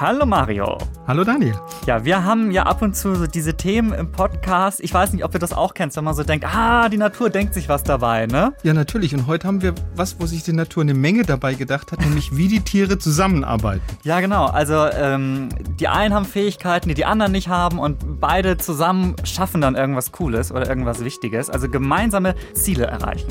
Hallo 0.00 0.26
Mario. 0.26 0.76
Hallo 1.06 1.22
Daniel. 1.22 1.54
Ja, 1.86 2.04
wir 2.04 2.24
haben 2.24 2.50
ja 2.50 2.64
ab 2.64 2.82
und 2.82 2.96
zu 2.96 3.14
so 3.14 3.28
diese 3.28 3.54
Themen 3.54 3.92
im 3.92 4.10
Podcast. 4.10 4.80
Ich 4.80 4.92
weiß 4.92 5.12
nicht, 5.12 5.24
ob 5.24 5.30
du 5.30 5.38
das 5.38 5.52
auch 5.52 5.72
kennst, 5.72 5.96
wenn 5.96 6.02
man 6.02 6.14
so 6.14 6.24
denkt, 6.24 6.44
ah, 6.52 6.88
die 6.88 6.96
Natur 6.96 7.30
denkt 7.30 7.54
sich 7.54 7.68
was 7.68 7.84
dabei, 7.84 8.26
ne? 8.26 8.54
Ja, 8.64 8.74
natürlich. 8.74 9.14
Und 9.14 9.28
heute 9.28 9.46
haben 9.46 9.62
wir 9.62 9.72
was, 9.94 10.18
wo 10.18 10.26
sich 10.26 10.42
die 10.42 10.52
Natur 10.52 10.82
eine 10.82 10.94
Menge 10.94 11.22
dabei 11.22 11.54
gedacht 11.54 11.92
hat, 11.92 12.00
nämlich 12.00 12.36
wie 12.36 12.48
die 12.48 12.60
Tiere 12.62 12.98
zusammenarbeiten. 12.98 13.84
Ja, 14.02 14.18
genau. 14.18 14.46
Also 14.46 14.74
ähm, 14.74 15.48
die 15.78 15.86
einen 15.86 16.12
haben 16.12 16.24
Fähigkeiten, 16.24 16.88
die 16.88 16.94
die 16.96 17.04
anderen 17.04 17.30
nicht 17.30 17.46
haben 17.46 17.78
und 17.78 18.20
beide 18.20 18.56
zusammen 18.56 19.14
schaffen 19.22 19.60
dann 19.60 19.76
irgendwas 19.76 20.10
Cooles 20.10 20.50
oder 20.50 20.68
irgendwas 20.68 21.04
Wichtiges. 21.04 21.50
Also 21.50 21.68
gemeinsame 21.68 22.34
Ziele 22.52 22.86
erreichen. 22.86 23.28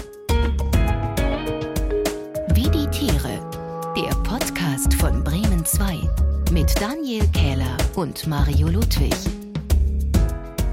Daniel 6.84 7.26
Kähler 7.30 7.78
und 7.96 8.28
Mario 8.28 8.68
Ludwig. 8.68 9.16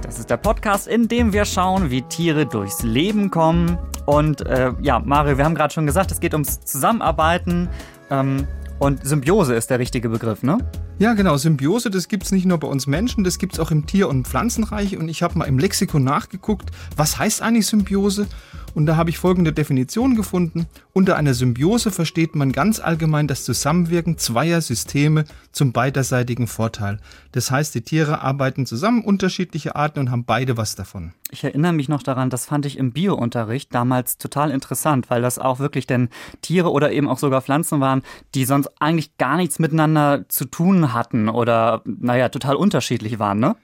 Das 0.02 0.18
ist 0.18 0.28
der 0.28 0.38
Podcast, 0.38 0.88
in 0.88 1.06
dem 1.06 1.32
wir 1.32 1.44
schauen, 1.44 1.92
wie 1.92 2.02
Tiere 2.02 2.46
durchs 2.46 2.82
Leben 2.82 3.30
kommen. 3.30 3.78
Und 4.06 4.40
äh, 4.40 4.72
ja, 4.82 4.98
Mario, 4.98 5.38
wir 5.38 5.44
haben 5.44 5.54
gerade 5.54 5.72
schon 5.72 5.86
gesagt, 5.86 6.10
es 6.10 6.18
geht 6.18 6.32
ums 6.32 6.62
Zusammenarbeiten. 6.62 7.68
Ähm, 8.10 8.48
und 8.80 9.06
Symbiose 9.06 9.54
ist 9.54 9.70
der 9.70 9.78
richtige 9.78 10.08
Begriff, 10.08 10.42
ne? 10.42 10.58
Ja, 10.98 11.14
genau. 11.14 11.36
Symbiose, 11.36 11.90
das 11.90 12.08
gibt 12.08 12.24
es 12.24 12.32
nicht 12.32 12.44
nur 12.44 12.58
bei 12.58 12.66
uns 12.66 12.88
Menschen, 12.88 13.22
das 13.22 13.38
gibt 13.38 13.52
es 13.52 13.60
auch 13.60 13.70
im 13.70 13.86
Tier- 13.86 14.08
und 14.08 14.26
Pflanzenreich. 14.26 14.96
Und 14.96 15.08
ich 15.08 15.22
habe 15.22 15.38
mal 15.38 15.44
im 15.44 15.60
Lexikon 15.60 16.02
nachgeguckt, 16.02 16.72
was 16.96 17.18
heißt 17.18 17.40
eigentlich 17.40 17.68
Symbiose? 17.68 18.26
Und 18.74 18.86
da 18.86 18.96
habe 18.96 19.10
ich 19.10 19.18
folgende 19.18 19.52
Definition 19.52 20.14
gefunden. 20.14 20.66
Unter 20.92 21.16
einer 21.16 21.34
Symbiose 21.34 21.90
versteht 21.90 22.34
man 22.34 22.52
ganz 22.52 22.80
allgemein 22.80 23.26
das 23.26 23.44
Zusammenwirken 23.44 24.18
zweier 24.18 24.60
Systeme 24.60 25.24
zum 25.52 25.72
beiderseitigen 25.72 26.46
Vorteil. 26.46 26.98
Das 27.32 27.50
heißt, 27.50 27.74
die 27.74 27.82
Tiere 27.82 28.22
arbeiten 28.22 28.66
zusammen, 28.66 29.04
unterschiedliche 29.04 29.76
Arten 29.76 30.00
und 30.00 30.10
haben 30.10 30.24
beide 30.24 30.56
was 30.56 30.76
davon. 30.76 31.12
Ich 31.30 31.44
erinnere 31.44 31.72
mich 31.72 31.88
noch 31.88 32.02
daran, 32.02 32.30
das 32.30 32.46
fand 32.46 32.66
ich 32.66 32.78
im 32.78 32.92
Biounterricht 32.92 33.74
damals 33.74 34.18
total 34.18 34.50
interessant, 34.50 35.10
weil 35.10 35.22
das 35.22 35.38
auch 35.38 35.58
wirklich 35.58 35.86
denn 35.86 36.08
Tiere 36.42 36.70
oder 36.70 36.92
eben 36.92 37.08
auch 37.08 37.18
sogar 37.18 37.42
Pflanzen 37.42 37.80
waren, 37.80 38.02
die 38.34 38.44
sonst 38.44 38.68
eigentlich 38.80 39.16
gar 39.16 39.36
nichts 39.36 39.58
miteinander 39.58 40.24
zu 40.28 40.44
tun 40.44 40.92
hatten 40.92 41.28
oder, 41.28 41.82
naja, 41.84 42.28
total 42.28 42.56
unterschiedlich 42.56 43.18
waren, 43.18 43.38
ne? 43.38 43.56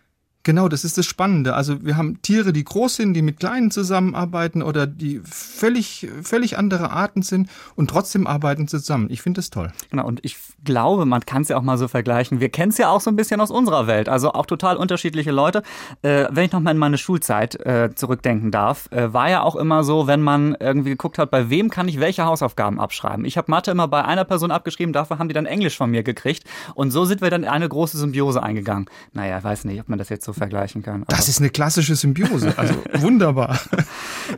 Genau, 0.46 0.68
das 0.68 0.84
ist 0.84 0.96
das 0.96 1.06
Spannende. 1.06 1.54
Also 1.54 1.84
wir 1.84 1.96
haben 1.96 2.22
Tiere, 2.22 2.52
die 2.52 2.62
groß 2.62 2.94
sind, 2.94 3.14
die 3.14 3.22
mit 3.22 3.40
kleinen 3.40 3.72
zusammenarbeiten 3.72 4.62
oder 4.62 4.86
die 4.86 5.20
völlig, 5.24 6.06
völlig 6.22 6.56
andere 6.56 6.92
Arten 6.92 7.22
sind 7.22 7.50
und 7.74 7.90
trotzdem 7.90 8.28
arbeiten 8.28 8.68
zusammen. 8.68 9.08
Ich 9.10 9.22
finde 9.22 9.38
das 9.40 9.50
toll. 9.50 9.72
Genau, 9.90 10.06
und 10.06 10.24
ich 10.24 10.36
glaube, 10.62 11.04
man 11.04 11.22
kann 11.22 11.42
es 11.42 11.48
ja 11.48 11.56
auch 11.56 11.62
mal 11.62 11.76
so 11.78 11.88
vergleichen. 11.88 12.38
Wir 12.38 12.48
kennen 12.48 12.70
es 12.70 12.78
ja 12.78 12.90
auch 12.90 13.00
so 13.00 13.10
ein 13.10 13.16
bisschen 13.16 13.40
aus 13.40 13.50
unserer 13.50 13.88
Welt. 13.88 14.08
Also 14.08 14.34
auch 14.34 14.46
total 14.46 14.76
unterschiedliche 14.76 15.32
Leute. 15.32 15.64
Äh, 16.02 16.26
wenn 16.30 16.44
ich 16.44 16.52
nochmal 16.52 16.74
in 16.74 16.78
meine 16.78 16.96
Schulzeit 16.96 17.56
äh, 17.66 17.90
zurückdenken 17.92 18.52
darf, 18.52 18.88
äh, 18.92 19.12
war 19.12 19.28
ja 19.28 19.42
auch 19.42 19.56
immer 19.56 19.82
so, 19.82 20.06
wenn 20.06 20.22
man 20.22 20.56
irgendwie 20.60 20.90
geguckt 20.90 21.18
hat, 21.18 21.32
bei 21.32 21.50
wem 21.50 21.70
kann 21.70 21.88
ich 21.88 21.98
welche 21.98 22.24
Hausaufgaben 22.24 22.78
abschreiben. 22.78 23.24
Ich 23.24 23.36
habe 23.36 23.50
Mathe 23.50 23.72
immer 23.72 23.88
bei 23.88 24.04
einer 24.04 24.22
Person 24.22 24.52
abgeschrieben, 24.52 24.92
dafür 24.92 25.18
haben 25.18 25.26
die 25.26 25.34
dann 25.34 25.46
Englisch 25.46 25.76
von 25.76 25.90
mir 25.90 26.04
gekriegt. 26.04 26.44
Und 26.76 26.92
so 26.92 27.04
sind 27.04 27.20
wir 27.20 27.30
dann 27.30 27.42
in 27.42 27.48
eine 27.48 27.68
große 27.68 27.98
Symbiose 27.98 28.40
eingegangen. 28.40 28.86
Naja, 29.12 29.38
ich 29.38 29.44
weiß 29.44 29.64
nicht, 29.64 29.80
ob 29.80 29.88
man 29.88 29.98
das 29.98 30.08
jetzt 30.08 30.24
so 30.24 30.35
vergleichen 30.36 30.82
kann. 30.82 31.04
Das 31.08 31.28
ist 31.28 31.40
eine 31.40 31.50
klassische 31.50 31.96
Symbiose, 31.96 32.56
also 32.56 32.74
wunderbar. 32.94 33.58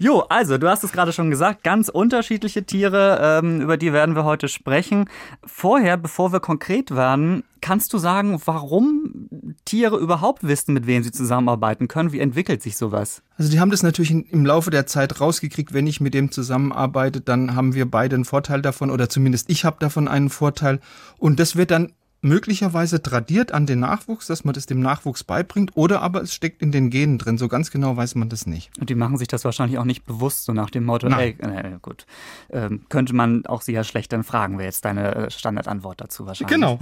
Jo, 0.00 0.20
also 0.28 0.58
du 0.58 0.68
hast 0.68 0.84
es 0.84 0.92
gerade 0.92 1.12
schon 1.12 1.30
gesagt, 1.30 1.64
ganz 1.64 1.88
unterschiedliche 1.88 2.64
Tiere, 2.64 3.41
ähm, 3.42 3.60
über 3.60 3.77
die 3.77 3.92
werden 3.92 4.14
wir 4.14 4.24
heute 4.24 4.48
sprechen. 4.48 5.08
Vorher, 5.44 5.96
bevor 5.96 6.32
wir 6.32 6.41
konkret 6.41 6.94
werden, 6.94 7.42
kannst 7.60 7.92
du 7.92 7.98
sagen, 7.98 8.41
warum 8.44 9.28
Tiere 9.64 9.96
überhaupt 9.98 10.46
wissen, 10.46 10.74
mit 10.74 10.86
wem 10.86 11.02
sie 11.02 11.12
zusammenarbeiten 11.12 11.88
können? 11.88 12.12
Wie 12.12 12.20
entwickelt 12.20 12.62
sich 12.62 12.76
sowas? 12.76 13.22
Also 13.36 13.50
die 13.50 13.60
haben 13.60 13.70
das 13.70 13.82
natürlich 13.82 14.10
im 14.10 14.47
Laufe 14.47 14.70
der 14.70 14.87
Zeit 14.87 15.20
rausgekriegt, 15.20 15.72
wenn 15.72 15.87
ich 15.87 16.00
mit 16.00 16.14
dem 16.14 16.31
zusammenarbeite, 16.31 17.20
dann 17.20 17.54
haben 17.54 17.75
wir 17.75 17.91
beide 17.91 18.16
einen 18.16 18.25
Vorteil 18.25 18.62
davon 18.62 18.91
oder 18.91 19.08
zumindest 19.08 19.50
ich 19.50 19.64
habe 19.64 19.76
davon 19.81 20.08
einen 20.08 20.31
Vorteil 20.31 20.81
und 21.19 21.38
das 21.41 21.56
wird 21.56 21.70
dann 21.70 21.92
möglicherweise 22.21 23.03
tradiert 23.03 23.53
an 23.53 23.67
den 23.67 23.81
Nachwuchs, 23.81 24.27
dass 24.27 24.45
man 24.45 24.55
das 24.55 24.67
dem 24.67 24.81
Nachwuchs 24.81 25.25
beibringt, 25.25 25.73
oder 25.75 26.03
aber 26.03 26.23
es 26.23 26.34
steckt 26.34 26.62
in 26.62 26.73
den 26.73 26.91
Genen 26.91 27.19
drin. 27.19 27.39
So 27.39 27.49
ganz 27.49 27.71
genau 27.71 27.97
weiß 27.97 28.15
man 28.17 28.29
das 28.29 28.47
nicht. 28.47 28.71
Und 28.81 28.91
die 28.91 28.95
machen 28.95 29.17
sich 29.19 29.29
das 29.29 29.45
wahrscheinlich 29.45 29.79
auch 29.79 29.84
nicht 29.84 30.05
bewusst, 30.05 30.45
so 30.45 30.53
nach 30.53 30.71
dem 30.71 30.84
Motto, 30.84 31.09
Nein. 31.09 31.39
ey, 31.41 31.75
äh, 31.75 31.79
gut, 31.81 32.06
ähm, 32.51 32.84
könnte 32.89 33.15
man 33.15 33.47
auch 33.47 33.62
sie 33.62 33.73
ja 33.73 33.84
schlecht 33.84 34.12
dann 34.12 34.25
fragen, 34.25 34.59
wäre 34.59 34.67
jetzt 34.67 34.84
deine 34.84 35.15
äh, 35.15 35.31
Standardantwort 35.31 36.01
dazu 36.01 36.27
wahrscheinlich. 36.27 36.55
Genau. 36.55 36.79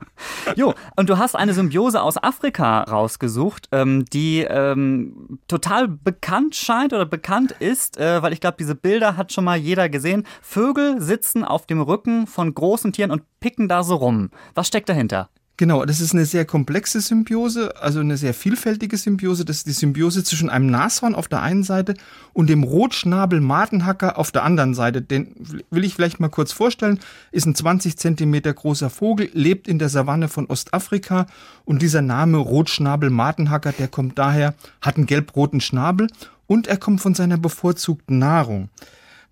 jo, 0.56 0.74
und 0.96 1.08
du 1.08 1.18
hast 1.18 1.34
eine 1.34 1.54
Symbiose 1.54 2.02
aus 2.02 2.22
Afrika 2.22 2.82
rausgesucht, 2.82 3.68
ähm, 3.72 4.04
die 4.12 4.40
ähm, 4.40 5.38
total 5.48 5.88
bekannt 5.88 6.56
scheint 6.56 6.92
oder 6.92 7.06
bekannt 7.06 7.52
ist, 7.52 7.96
äh, 7.98 8.22
weil 8.22 8.32
ich 8.32 8.40
glaube, 8.40 8.56
diese 8.58 8.74
Bilder 8.74 9.16
hat 9.16 9.32
schon 9.32 9.44
mal 9.44 9.56
jeder 9.56 9.88
gesehen. 9.88 10.26
Vögel 10.42 11.00
sitzen 11.00 11.44
auf 11.44 11.66
dem 11.66 11.80
Rücken 11.80 12.26
von 12.26 12.54
großen 12.54 12.92
Tieren 12.92 13.10
und 13.10 13.22
picken 13.40 13.68
da 13.68 13.82
so 13.82 13.96
rum. 13.96 14.30
Was 14.54 14.68
steckt 14.74 14.88
dahinter? 14.88 15.28
Genau, 15.56 15.84
das 15.84 16.00
ist 16.00 16.14
eine 16.14 16.26
sehr 16.26 16.44
komplexe 16.44 17.00
Symbiose, 17.00 17.80
also 17.80 18.00
eine 18.00 18.16
sehr 18.16 18.34
vielfältige 18.34 18.96
Symbiose. 18.96 19.44
Das 19.44 19.58
ist 19.58 19.68
die 19.68 19.72
Symbiose 19.72 20.24
zwischen 20.24 20.50
einem 20.50 20.66
Nashorn 20.66 21.14
auf 21.14 21.28
der 21.28 21.42
einen 21.42 21.62
Seite 21.62 21.94
und 22.32 22.50
dem 22.50 22.64
Rotschnabel-Martenhacker 22.64 24.18
auf 24.18 24.32
der 24.32 24.42
anderen 24.42 24.74
Seite. 24.74 25.00
Den 25.00 25.28
will 25.70 25.84
ich 25.84 25.94
vielleicht 25.94 26.18
mal 26.18 26.28
kurz 26.28 26.50
vorstellen. 26.50 26.98
Ist 27.30 27.46
ein 27.46 27.54
20 27.54 27.96
Zentimeter 27.96 28.52
großer 28.52 28.90
Vogel, 28.90 29.30
lebt 29.32 29.68
in 29.68 29.78
der 29.78 29.90
Savanne 29.90 30.26
von 30.26 30.46
Ostafrika 30.46 31.26
und 31.64 31.82
dieser 31.82 32.02
Name 32.02 32.38
Rotschnabel-Martenhacker, 32.38 33.70
der 33.78 33.86
kommt 33.86 34.18
daher, 34.18 34.54
hat 34.80 34.96
einen 34.96 35.06
gelb-roten 35.06 35.60
Schnabel 35.60 36.08
und 36.48 36.66
er 36.66 36.78
kommt 36.78 37.00
von 37.00 37.14
seiner 37.14 37.38
bevorzugten 37.38 38.18
Nahrung 38.18 38.70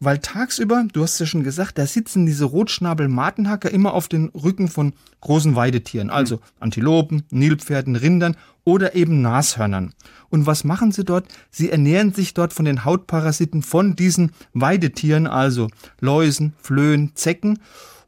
weil 0.05 0.19
tagsüber, 0.19 0.85
du 0.93 1.03
hast 1.03 1.21
ja 1.21 1.27
schon 1.27 1.45
gesagt, 1.45 1.79
da 1.79 1.87
sitzen 1.87 2.27
diese 2.27 2.45
Rotschnabel-Martenhacker 2.47 3.71
immer 3.71 3.95
auf 3.95 4.09
den 4.09 4.31
Rücken 4.31 4.67
von 4.67 4.95
großen 5.21 5.55
Weidetieren, 5.55 6.11
also 6.11 6.41
Antilopen, 6.59 7.23
Nilpferden, 7.31 7.95
Rindern 7.95 8.37
oder 8.65 8.97
eben 8.97 9.23
Nashörnern. 9.23 9.95
Und 10.29 10.47
was 10.47 10.65
machen 10.65 10.91
sie 10.91 11.05
dort? 11.05 11.27
Sie 11.51 11.71
ernähren 11.71 12.13
sich 12.13 12.35
dort 12.35 12.53
von 12.53 12.65
den 12.65 12.85
Hautparasiten 12.85 13.63
von 13.63 13.95
diesen 13.95 14.33
Weidetieren, 14.55 15.29
also 15.29 15.69
Läusen, 16.01 16.55
Flöhen, 16.61 17.13
Zecken. 17.15 17.61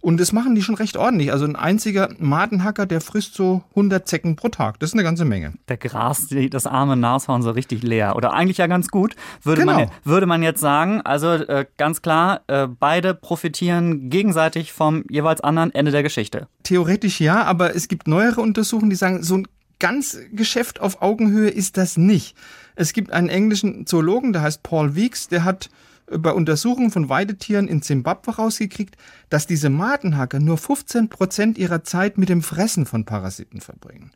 Und 0.05 0.21
das 0.21 0.33
machen 0.33 0.55
die 0.55 0.61
schon 0.61 0.75
recht 0.75 0.99
ordentlich. 0.99 1.33
Also 1.33 1.47
ein 1.47 1.57
einziger 1.57 2.11
Madenhacker, 2.19 2.85
der 2.85 3.01
frisst 3.01 3.33
so 3.37 3.65
100 3.71 4.07
Zecken 4.07 4.37
pro 4.37 4.51
Tag. 4.51 4.79
Das 4.79 4.91
ist 4.91 4.95
eine 4.95 5.03
ganze 5.03 5.25
Menge. 5.25 5.55
Der 5.69 5.79
Gras 5.79 6.29
das 6.51 6.67
arme 6.67 6.95
Nashorn 6.95 7.41
so 7.41 7.51
richtig 7.53 7.83
leer. 7.83 8.15
Oder 8.15 8.35
eigentlich 8.35 8.59
ja 8.59 8.67
ganz 8.67 8.89
gut, 8.89 9.17
würde, 9.43 9.63
Genau. 9.63 9.73
man, 9.73 9.91
würde 10.05 10.27
man 10.27 10.43
jetzt 10.43 10.61
sagen. 10.61 11.01
Also 11.01 11.29
äh, 11.29 11.65
ganz 11.79 12.03
klar, 12.03 12.43
äh, 12.49 12.67
beide 12.69 13.15
profitieren 13.15 14.11
gegenseitig 14.11 14.75
vom 14.75 15.05
jeweils 15.09 15.41
anderen 15.41 15.75
Ende 15.75 15.91
der 15.91 16.03
Geschichte. 16.03 16.49
Theoretisch 16.65 17.19
ja, 17.23 17.43
aber 17.45 17.75
es 17.75 17.89
gibt 17.89 18.07
neuere 18.07 18.43
Untersuchungen, 18.43 18.91
die 18.91 18.97
sagen, 18.97 19.23
so 19.23 19.39
ein 19.39 19.49
ganz 19.79 20.19
Geschäft 20.33 20.83
auf 20.83 21.01
Augenhöhe 21.01 21.49
ist 21.49 21.79
das 21.79 21.97
nicht. 21.97 22.37
Es 22.77 22.93
gibt 22.93 23.11
einen 23.11 23.31
englischen 23.31 23.87
Zoologen, 23.87 24.35
der 24.35 24.43
heißt 24.43 24.63
Paul 24.63 24.97
Weeks, 24.97 25.29
der 25.29 25.45
hat 25.45 25.71
bei 26.07 26.33
Untersuchungen 26.33 26.91
von 26.91 27.09
Weidetieren 27.09 27.67
in 27.67 27.81
Zimbabwe 27.81 28.37
rausgekriegt, 28.37 28.97
dass 29.31 29.47
diese 29.47 29.71
Madenhacker 29.71 30.39
nur 30.39 30.59
15 30.59 31.09
Prozent 31.09 31.59
ihrer 31.59 31.83
Zeit 31.83 32.19
mit 32.19 32.29
dem 32.29 32.43
Fressen 32.43 32.87
von 32.87 33.05
Parasiten 33.05 33.61
verbringen. 33.61 34.11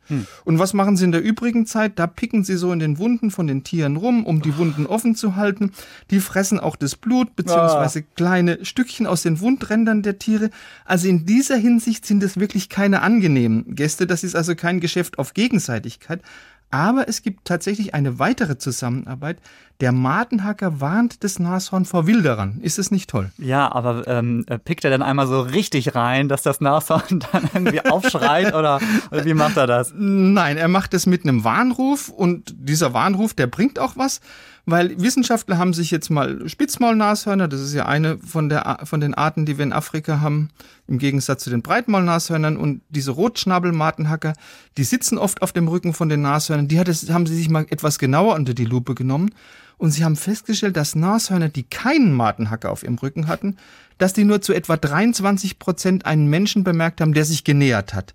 Und 0.45 0.59
was 0.59 0.73
machen 0.73 0.97
sie 0.97 1.05
in 1.05 1.11
der 1.11 1.23
übrigen 1.23 1.65
Zeit? 1.65 1.97
Da 1.97 2.07
picken 2.07 2.43
sie 2.43 2.57
so 2.57 2.71
in 2.71 2.79
den 2.79 2.99
Wunden 2.99 3.31
von 3.31 3.47
den 3.47 3.63
Tieren 3.63 3.95
rum, 3.95 4.25
um 4.25 4.41
die 4.41 4.57
Wunden 4.57 4.85
offen 4.85 5.15
zu 5.15 5.35
halten. 5.35 5.71
Die 6.11 6.19
fressen 6.19 6.59
auch 6.59 6.75
das 6.75 6.95
Blut 6.95 7.35
beziehungsweise 7.35 8.03
kleine 8.03 8.63
Stückchen 8.63 9.07
aus 9.07 9.23
den 9.23 9.39
Wundrändern 9.39 10.03
der 10.03 10.19
Tiere. 10.19 10.51
Also 10.85 11.07
in 11.07 11.25
dieser 11.25 11.57
Hinsicht 11.57 12.05
sind 12.05 12.23
es 12.23 12.39
wirklich 12.39 12.69
keine 12.69 13.01
angenehmen 13.01 13.75
Gäste. 13.75 14.05
Das 14.05 14.23
ist 14.23 14.35
also 14.35 14.55
kein 14.55 14.79
Geschäft 14.79 15.17
auf 15.17 15.33
Gegenseitigkeit. 15.33 16.21
Aber 16.71 17.07
es 17.07 17.21
gibt 17.23 17.45
tatsächlich 17.45 17.93
eine 17.93 18.19
weitere 18.19 18.57
Zusammenarbeit. 18.57 19.37
Der 19.81 19.91
Madenhacker 19.91 20.81
warnt 20.81 21.23
das 21.23 21.39
Nashorn 21.39 21.85
vor 21.85 22.05
Wilderern. 22.05 22.59
Ist 22.61 22.77
es 22.77 22.91
nicht 22.91 23.09
toll? 23.09 23.31
Ja, 23.37 23.71
aber 23.71 24.07
ähm, 24.07 24.43
äh, 24.47 24.59
pickt 24.59 24.83
er 24.83 24.91
dann 24.91 25.01
einmal 25.01 25.25
so 25.25 25.41
richtig 25.41 25.95
rein, 25.95 26.27
dass 26.27 26.43
das 26.43 26.59
Nashorn 26.59 27.21
dann 27.31 27.49
irgendwie 27.53 27.83
aufschreit 27.85 28.53
oder, 28.53 28.79
oder 29.09 29.25
wie 29.25 29.33
macht 29.33 29.57
er 29.57 29.67
das? 29.67 29.93
Nein, 29.95 30.57
er 30.57 30.67
macht 30.67 30.93
es 30.93 31.05
mit 31.05 31.23
einem 31.23 31.43
Warnruf 31.43 32.09
und 32.09 32.53
dieser 32.57 32.93
Warnruf, 32.93 33.33
der 33.33 33.47
bringt 33.47 33.79
auch 33.79 33.95
was, 33.95 34.19
weil 34.71 34.99
Wissenschaftler 35.01 35.57
haben 35.57 35.73
sich 35.73 35.91
jetzt 35.91 36.09
mal 36.09 36.47
Spitzmaulnashörner, 36.47 37.47
das 37.47 37.61
ist 37.61 37.73
ja 37.73 37.85
eine 37.85 38.17
von, 38.17 38.49
der, 38.49 38.79
von 38.83 38.99
den 38.99 39.13
Arten, 39.13 39.45
die 39.45 39.57
wir 39.57 39.63
in 39.63 39.73
Afrika 39.73 40.21
haben, 40.21 40.49
im 40.87 40.97
Gegensatz 40.97 41.43
zu 41.43 41.49
den 41.49 41.61
Breitmaulnashörnern 41.61 42.57
und 42.57 42.81
diese 42.89 43.11
Rotschnabelmartenhacker, 43.11 44.33
die 44.77 44.83
sitzen 44.83 45.17
oft 45.17 45.41
auf 45.41 45.51
dem 45.51 45.67
Rücken 45.67 45.93
von 45.93 46.09
den 46.09 46.21
Nashörnern, 46.21 46.67
die 46.67 46.79
hat 46.79 46.87
es, 46.87 47.09
haben 47.09 47.25
sie 47.25 47.35
sich 47.35 47.49
mal 47.49 47.65
etwas 47.69 47.99
genauer 47.99 48.35
unter 48.35 48.53
die 48.53 48.65
Lupe 48.65 48.95
genommen 48.95 49.31
und 49.77 49.91
sie 49.91 50.03
haben 50.03 50.15
festgestellt, 50.15 50.77
dass 50.77 50.95
Nashörner, 50.95 51.49
die 51.49 51.63
keinen 51.63 52.13
Martenhacker 52.13 52.71
auf 52.71 52.83
ihrem 52.83 52.95
Rücken 52.95 53.27
hatten, 53.27 53.57
dass 53.97 54.13
die 54.13 54.23
nur 54.25 54.41
zu 54.41 54.53
etwa 54.53 54.77
23 54.77 55.59
Prozent 55.59 56.05
einen 56.05 56.27
Menschen 56.27 56.63
bemerkt 56.63 57.01
haben, 57.01 57.13
der 57.13 57.25
sich 57.25 57.43
genähert 57.43 57.93
hat. 57.93 58.13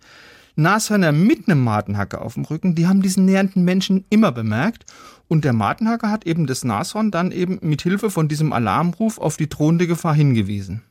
Nashörner 0.56 1.12
mit 1.12 1.48
einem 1.48 1.64
Martenhacker 1.64 2.22
auf 2.22 2.34
dem 2.34 2.44
Rücken, 2.44 2.74
die 2.74 2.86
haben 2.86 3.02
diesen 3.02 3.24
nähernden 3.24 3.64
Menschen 3.64 4.04
immer 4.10 4.30
bemerkt. 4.30 4.84
Und 5.28 5.44
der 5.44 5.52
Martenhacker 5.52 6.10
hat 6.10 6.26
eben 6.26 6.46
das 6.46 6.64
Nashorn 6.64 7.10
dann 7.10 7.32
eben 7.32 7.58
mit 7.62 7.82
Hilfe 7.82 8.10
von 8.10 8.28
diesem 8.28 8.52
Alarmruf 8.52 9.18
auf 9.18 9.36
die 9.36 9.48
drohende 9.48 9.86
Gefahr 9.86 10.14
hingewiesen. 10.14 10.82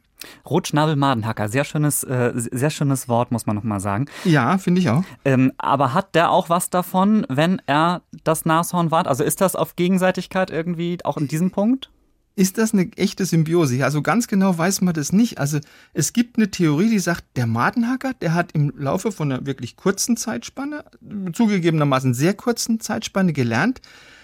Rotschnabel-Madenhacker, 0.45 1.49
sehr 1.49 1.65
schönes, 1.65 2.03
äh, 2.03 2.31
sehr 2.33 2.69
schönes 2.69 3.07
Wort, 3.07 3.31
muss 3.31 3.45
man 3.45 3.55
nochmal 3.55 3.79
sagen. 3.79 4.05
Ja, 4.23 4.57
finde 4.57 4.81
ich 4.81 4.89
auch. 4.89 5.03
Ähm, 5.25 5.51
aber 5.57 5.93
hat 5.93 6.15
der 6.15 6.31
auch 6.31 6.49
was 6.49 6.69
davon, 6.69 7.25
wenn 7.29 7.61
er 7.65 8.01
das 8.23 8.45
Nashorn 8.45 8.91
wahrt? 8.91 9.07
Also 9.07 9.23
ist 9.23 9.41
das 9.41 9.55
auf 9.55 9.75
Gegenseitigkeit 9.75 10.49
irgendwie 10.49 10.97
auch 11.03 11.17
in 11.17 11.27
diesem 11.27 11.51
Punkt? 11.51 11.89
Ist 12.35 12.57
das 12.57 12.73
eine 12.73 12.91
echte 12.93 13.25
Symbiose? 13.25 13.83
Also 13.85 14.01
ganz 14.01 14.27
genau 14.27 14.57
weiß 14.57 14.81
man 14.81 14.95
das 14.95 15.13
nicht. 15.13 15.37
Also 15.37 15.59
es 15.93 16.13
gibt 16.13 16.37
eine 16.37 16.49
Theorie, 16.49 16.89
die 16.89 16.99
sagt, 16.99 17.25
der 17.35 17.45
Madenhacker, 17.45 18.13
der 18.15 18.33
hat 18.33 18.53
im 18.53 18.73
Laufe 18.75 19.11
von 19.11 19.31
einer 19.31 19.45
wirklich 19.45 19.75
kurzen 19.75 20.17
Zeitspanne, 20.17 20.83
zugegebenermaßen 21.31 22.15
sehr 22.15 22.33
kurzen 22.33 22.79
Zeitspanne 22.79 23.33
gelernt, 23.33 23.81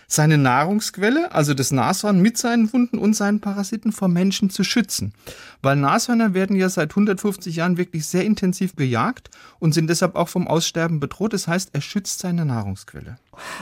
seine 0.10 0.40
Nahrungsquelle, 0.40 1.32
also 1.32 1.54
das 1.54 1.72
Nashorn 1.72 2.20
mit 2.20 2.38
seinen 2.38 2.74
Wunden 2.74 2.98
und 2.98 3.14
seinen 3.14 3.40
Parasiten 3.40 3.92
vor 3.92 4.08
Menschen 4.08 4.50
zu 4.50 4.64
schützen. 4.64 5.14
Weil 5.62 5.76
Nashörner 5.76 6.34
werden 6.34 6.56
ja 6.56 6.68
seit 6.68 6.92
150 6.92 7.56
Jahren 7.56 7.78
wirklich 7.78 8.08
sehr 8.08 8.26
intensiv 8.26 8.74
bejagt 8.74 9.30
und 9.60 9.74
sind 9.74 9.88
deshalb 9.88 10.16
auch 10.16 10.28
vom 10.28 10.48
Aussterben 10.48 11.00
bedroht. 11.00 11.34
Das 11.34 11.48
heißt, 11.48 11.70
er 11.74 11.82
schützt 11.82 12.20
seine 12.20 12.44
Nahrungsquelle. 12.44 13.18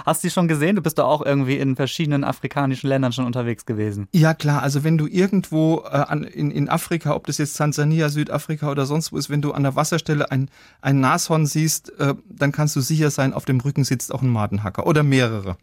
Hast 0.06 0.24
du 0.24 0.27
die 0.27 0.31
schon 0.31 0.47
gesehen? 0.47 0.75
Du 0.75 0.81
bist 0.81 0.97
doch 0.97 1.07
auch 1.07 1.25
irgendwie 1.25 1.57
in 1.57 1.75
verschiedenen 1.75 2.24
afrikanischen 2.24 2.88
Ländern 2.88 3.12
schon 3.12 3.25
unterwegs 3.25 3.65
gewesen. 3.65 4.07
Ja 4.13 4.33
klar, 4.33 4.62
also 4.62 4.83
wenn 4.83 4.97
du 4.97 5.07
irgendwo 5.07 5.83
äh, 5.85 5.97
an, 5.97 6.24
in, 6.24 6.51
in 6.51 6.69
Afrika, 6.69 7.13
ob 7.15 7.27
das 7.27 7.38
jetzt 7.38 7.56
Tansania, 7.56 8.09
Südafrika 8.09 8.69
oder 8.71 8.85
sonst 8.85 9.12
wo 9.12 9.18
ist, 9.18 9.29
wenn 9.29 9.41
du 9.41 9.51
an 9.51 9.63
der 9.63 9.75
Wasserstelle 9.75 10.31
ein, 10.31 10.50
ein 10.81 11.00
Nashorn 11.00 11.45
siehst, 11.45 11.97
äh, 12.00 12.15
dann 12.29 12.51
kannst 12.51 12.75
du 12.75 12.81
sicher 12.81 13.09
sein, 13.09 13.33
auf 13.33 13.45
dem 13.45 13.59
Rücken 13.59 13.83
sitzt 13.83 14.13
auch 14.13 14.21
ein 14.21 14.29
Madenhacker 14.29 14.88
oder 14.88 15.03
mehrere. 15.03 15.57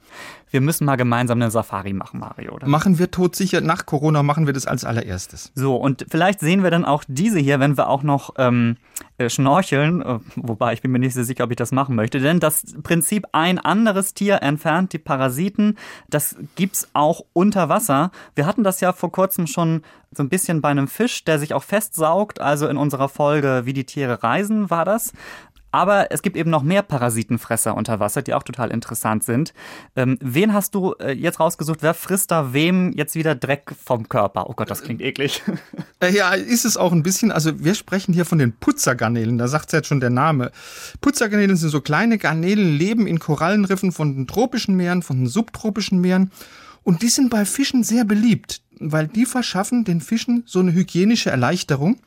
Wir 0.51 0.61
müssen 0.61 0.85
mal 0.85 0.95
gemeinsam 0.95 1.43
eine 1.43 1.51
Safari 1.51 1.93
machen, 1.93 2.21
Mario. 2.21 2.53
Oder? 2.53 2.69
Machen 2.69 3.01
wir 3.01 3.11
todsicher. 3.11 3.61
Nach 3.61 3.87
Corona 3.87 4.23
machen 4.23 4.47
wir 4.47 4.53
das 4.53 4.67
als 4.67 4.85
allererstes. 4.85 5.51
So, 5.57 5.75
und 5.75 6.07
vielleicht 6.09 6.39
sehen 6.39 6.63
wir 6.63 6.71
dann 6.71 6.85
auch 6.85 7.03
diese 7.09 7.41
hier, 7.41 7.59
wenn 7.59 7.77
wir 7.77 7.89
auch 7.89 8.05
noch 8.05 8.35
ähm, 8.39 8.77
äh, 9.19 9.29
schnorcheln, 9.29 10.03
äh, 10.03 10.19
wobei 10.37 10.73
ich 10.73 10.83
bin 10.83 10.93
mir 10.93 11.01
nicht 11.01 11.15
so 11.15 11.23
sicher, 11.25 11.45
ob 11.45 11.51
ich 11.51 11.57
das 11.57 11.73
machen 11.73 11.97
möchte, 11.97 12.21
denn 12.21 12.39
das 12.39 12.65
Prinzip 12.85 13.27
ein 13.33 13.59
anderes 13.59 14.04
Tier 14.13 14.43
entfernt 14.43 14.93
die 14.93 14.99
Parasiten, 14.99 15.79
das 16.11 16.37
gibt's 16.57 16.89
auch 16.93 17.25
unter 17.33 17.71
Wasser. 17.71 18.11
Wir 18.35 18.45
hatten 18.45 18.65
das 18.65 18.81
ja 18.81 18.93
vor 18.93 19.11
kurzem 19.11 19.47
schon 19.47 19.83
so 20.11 20.23
ein 20.23 20.29
bisschen 20.29 20.61
bei 20.61 20.69
einem 20.69 20.89
Fisch, 20.89 21.25
der 21.25 21.39
sich 21.39 21.55
auch 21.55 21.63
festsaugt, 21.63 22.41
also 22.41 22.69
in 22.69 22.77
unserer 22.77 23.09
Folge 23.09 23.63
Wie 23.65 23.73
die 23.73 23.87
Tiere 23.87 24.23
reisen 24.23 24.69
war 24.71 24.85
das. 24.85 25.13
Aber 25.75 26.13
es 26.13 26.23
gibt 26.23 26.37
eben 26.37 26.51
noch 26.51 26.63
mehr 26.63 26.83
Parasitenfresser 26.83 27.77
unter 27.77 27.99
Wasser, 27.99 28.23
die 28.23 28.33
auch 28.33 28.45
total 28.45 28.71
interessant 28.71 29.25
sind. 29.25 29.53
Ähm, 29.97 30.19
wen 30.21 30.55
hast 30.55 30.77
du 30.77 30.93
äh, 31.01 31.11
jetzt 31.11 31.41
rausgesucht? 31.41 31.83
Wer 31.83 31.95
frisst 31.95 32.31
da 32.31 32.53
wem 32.53 32.93
jetzt 32.93 33.17
wieder 33.17 33.35
Dreck 33.35 33.73
vom 33.85 34.09
Körper? 34.09 34.49
Oh 34.49 34.53
Gott, 34.55 34.71
das 34.71 34.85
klingt 34.85 35.01
eklig. 35.01 35.43
Äh, 36.01 36.13
ja, 36.13 36.33
ist 36.35 36.65
es 36.65 36.77
auch 36.77 36.93
ein 36.93 37.03
bisschen. 37.03 37.33
Also 37.33 37.65
wir 37.65 37.75
sprechen 37.75 38.13
hier 38.13 38.25
von 38.25 38.39
den 38.39 38.53
Putzergarnelen. 38.53 39.39
Da 39.39 39.49
sagt 39.49 39.67
es 39.67 39.73
jetzt 39.73 39.89
schon 39.89 40.01
der 40.01 40.11
Name. 40.11 40.51
Putzergarnelen 41.01 41.57
sind 41.57 41.71
so 41.71 41.81
kleine 41.81 42.19
Garnelen, 42.19 42.77
leben 42.77 43.07
in 43.07 43.21
Korallenriffen 43.21 43.91
von 43.91 44.15
den 44.15 44.27
tropischen 44.27 44.77
Meeren, 44.77 45.03
von 45.03 45.19
den 45.19 45.27
subtropischen 45.29 46.01
Meeren. 46.01 46.31
Und 46.83 47.03
die 47.03 47.09
sind 47.09 47.31
bei 47.31 47.45
Fischen 47.45 47.85
sehr 47.85 48.05
beliebt, 48.05 48.61
weil 48.81 49.07
die 49.07 49.25
verschaffen 49.25 49.85
den 49.85 50.01
Fischen 50.01 50.43
so 50.47 50.59
eine 50.59 50.73
hygienische 50.73 51.31
Erleichterung. 51.31 52.01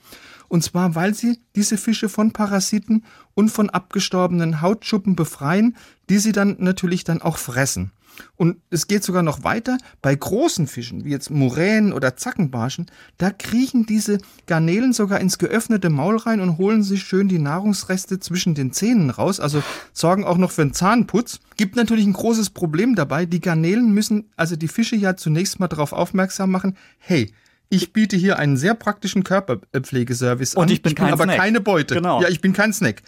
Und 0.48 0.64
zwar, 0.64 0.96
weil 0.96 1.14
sie 1.14 1.40
diese 1.56 1.78
Fische 1.78 2.10
von 2.10 2.32
Parasiten 2.32 3.04
und 3.34 3.50
von 3.50 3.70
abgestorbenen 3.70 4.62
Hautschuppen 4.62 5.16
befreien, 5.16 5.76
die 6.10 6.20
sie 6.20 6.32
dann 6.32 6.56
natürlich 6.60 7.04
dann 7.04 7.22
auch 7.22 7.38
fressen. 7.38 7.92
Und 8.36 8.58
es 8.70 8.88
geht 8.88 9.04
sogar 9.04 9.24
noch 9.24 9.44
weiter. 9.44 9.78
Bei 10.02 10.16
großen 10.16 10.68
Fischen, 10.68 11.06
wie 11.06 11.12
jetzt 11.12 11.30
Muränen 11.30 11.94
oder 11.94 12.16
Zackenbarschen, 12.16 12.88
da 13.18 13.32
kriechen 13.32 13.86
diese 13.86 14.20
Garnelen 14.46 14.94
sogar 14.94 15.20
ins 15.20 15.38
geöffnete 15.38 15.90
Maul 15.90 16.18
rein 16.18 16.42
und 16.42 16.58
holen 16.58 16.84
sich 16.84 17.04
schön 17.04 17.28
die 17.28 17.40
Nahrungsreste 17.40 18.20
zwischen 18.20 18.56
den 18.56 18.72
Zähnen 18.72 19.10
raus. 19.10 19.40
Also 19.40 19.64
sorgen 19.94 20.24
auch 20.24 20.38
noch 20.38 20.52
für 20.52 20.64
einen 20.64 20.74
Zahnputz. 20.74 21.40
Gibt 21.58 21.76
natürlich 21.76 22.06
ein 22.06 22.14
großes 22.14 22.52
Problem 22.52 22.96
dabei. 22.96 23.26
Die 23.26 23.42
Garnelen 23.42 23.92
müssen 23.94 24.30
also 24.36 24.56
die 24.56 24.68
Fische 24.68 24.96
ja 24.96 25.16
zunächst 25.16 25.60
mal 25.60 25.68
darauf 25.68 25.94
aufmerksam 25.94 26.52
machen, 26.52 26.78
hey, 26.98 27.34
ich 27.70 27.94
biete 27.94 28.16
hier 28.16 28.40
einen 28.40 28.58
sehr 28.58 28.74
praktischen 28.74 29.24
Körperpflegeservice 29.24 30.56
an. 30.56 30.64
Und 30.64 30.72
ich 30.72 30.82
bin, 30.82 30.92
ich 30.92 30.96
bin 30.96 31.06
aber 31.06 31.26
Snack. 31.26 31.38
keine 31.38 31.62
Beute. 31.62 31.96
Genau. 31.96 32.22
Ja, 32.22 32.30
ich 32.30 32.42
bin 32.42 32.54
kein 32.54 32.74
Snack. 32.74 33.02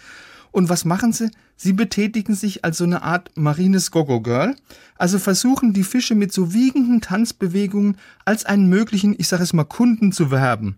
Und 0.52 0.68
was 0.68 0.84
machen 0.84 1.12
sie? 1.12 1.30
Sie 1.56 1.72
betätigen 1.72 2.34
sich 2.34 2.64
als 2.64 2.78
so 2.78 2.84
eine 2.84 3.02
Art 3.02 3.30
marines 3.36 3.90
Gogo-Girl. 3.90 4.56
Also 4.96 5.18
versuchen 5.18 5.72
die 5.72 5.84
Fische 5.84 6.14
mit 6.14 6.32
so 6.32 6.52
wiegenden 6.52 7.00
Tanzbewegungen 7.00 7.96
als 8.24 8.44
einen 8.44 8.68
möglichen, 8.68 9.14
ich 9.18 9.28
sage 9.28 9.42
es 9.42 9.52
mal, 9.52 9.64
Kunden 9.64 10.10
zu 10.12 10.30
werben. 10.30 10.76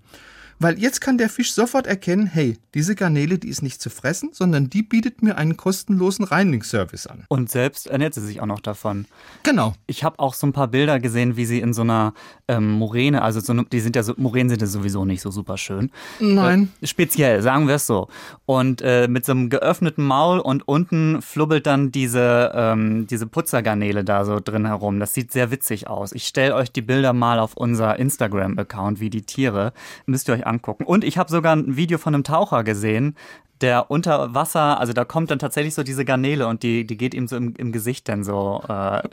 Weil 0.62 0.79
jetzt 0.79 1.00
kann 1.00 1.19
der 1.19 1.29
Fisch 1.29 1.53
sofort 1.53 1.88
erkennen, 1.88 2.29
hey, 2.29 2.56
diese 2.75 2.94
Garnele, 2.94 3.37
die 3.37 3.49
ist 3.49 3.62
nicht 3.62 3.82
zu 3.82 3.91
fressen, 3.91 4.31
sondern 4.32 4.70
die 4.70 4.85
bietet 4.85 5.20
mir 5.20 5.37
einen 5.37 5.56
kostenlosen 5.56 6.25
Reinigungsservice 6.25 7.09
an. 7.09 7.25
Und 7.29 7.50
selbst 7.50 7.88
ernährt 7.88 8.14
sie 8.14 8.20
sich 8.20 8.41
auch 8.41 8.47
noch 8.47 8.61
davon. 8.61 9.06
Genau. 9.43 9.75
Ich 9.88 10.05
habe 10.05 10.20
auch 10.20 10.35
so 10.35 10.47
ein 10.47 10.53
paar 10.53 10.69
Bilder 10.69 11.00
gesehen, 11.00 11.37
wie 11.37 11.47
sie 11.47 11.59
in 11.59 11.73
so 11.75 11.82
einer 11.82 12.14
ähm, 12.47 12.70
Moräne, 12.70 13.23
also 13.23 13.41
so, 13.41 13.53
die 13.55 13.81
sind 13.81 13.97
ja 13.97 14.05
so, 14.05 14.14
Moränen 14.17 14.50
sind 14.50 14.61
ja 14.61 14.69
sowieso 14.69 15.05
nicht 15.05 15.20
so 15.20 15.32
super 15.32 15.59
schön. 15.59 15.91
Nein. 16.20 16.70
Äh, 16.81 16.87
speziell, 16.87 17.43
sagen 17.43 17.67
wir 17.67 17.75
es 17.75 17.88
so. 17.88 18.06
Und 18.47 18.82
äh, 18.82 19.09
mit 19.09 19.26
so 19.26 19.32
einem 19.32 19.50
geöffneten 19.50 20.05
Maul 20.05 20.38
und 20.38 20.69
unten 20.69 21.23
flubbelt 21.23 21.67
dann 21.67 21.91
diese, 21.91 22.53
ähm, 22.55 23.09
diese 23.09 23.26
Putzergarnele 23.26 24.05
da 24.05 24.25
so 24.25 24.38
drin 24.38 24.67
herum. 24.67 25.00
Das 25.00 25.12
sieht 25.12 25.32
sehr 25.32 25.50
witzig 25.50 25.88
aus. 25.88 26.12
Ich 26.12 26.29
stelle 26.29 26.55
euch 26.55 26.70
die 26.70 26.82
Bilder 26.82 27.12
mal 27.12 27.41
auf 27.41 27.56
unser 27.56 27.99
Instagram-Account, 27.99 29.00
wie 29.00 29.11
die 29.11 29.23
Tiere. 29.23 29.73
Müsst 30.06 30.29
ihr 30.29 30.35
euch 30.35 30.47
angucken. 30.52 30.84
Und 30.84 31.04
ich 31.04 31.19
habe 31.19 31.31
sogar 31.31 31.56
ein 31.56 31.76
Video 31.76 31.99
von 31.99 32.14
einem 32.14 32.25
Taucher 32.25 32.64
gesehen, 32.64 33.16
der 33.60 33.90
unter 33.90 34.34
Wasser, 34.34 34.81
also 34.81 34.93
da 34.93 35.04
kommt 35.04 35.31
dann 35.31 35.38
tatsächlich 35.38 35.75
so 35.75 35.82
diese 35.82 36.04
Garnele 36.04 36.49
und 36.49 36.62
die, 36.62 36.84
die 36.84 36.96
geht 36.96 37.14
ihm 37.14 37.28
so 37.28 37.37
im, 37.37 37.54
im 37.56 37.72
Gesicht 37.72 38.08
dann 38.08 38.25
so 38.25 38.62
äh, 38.64 38.70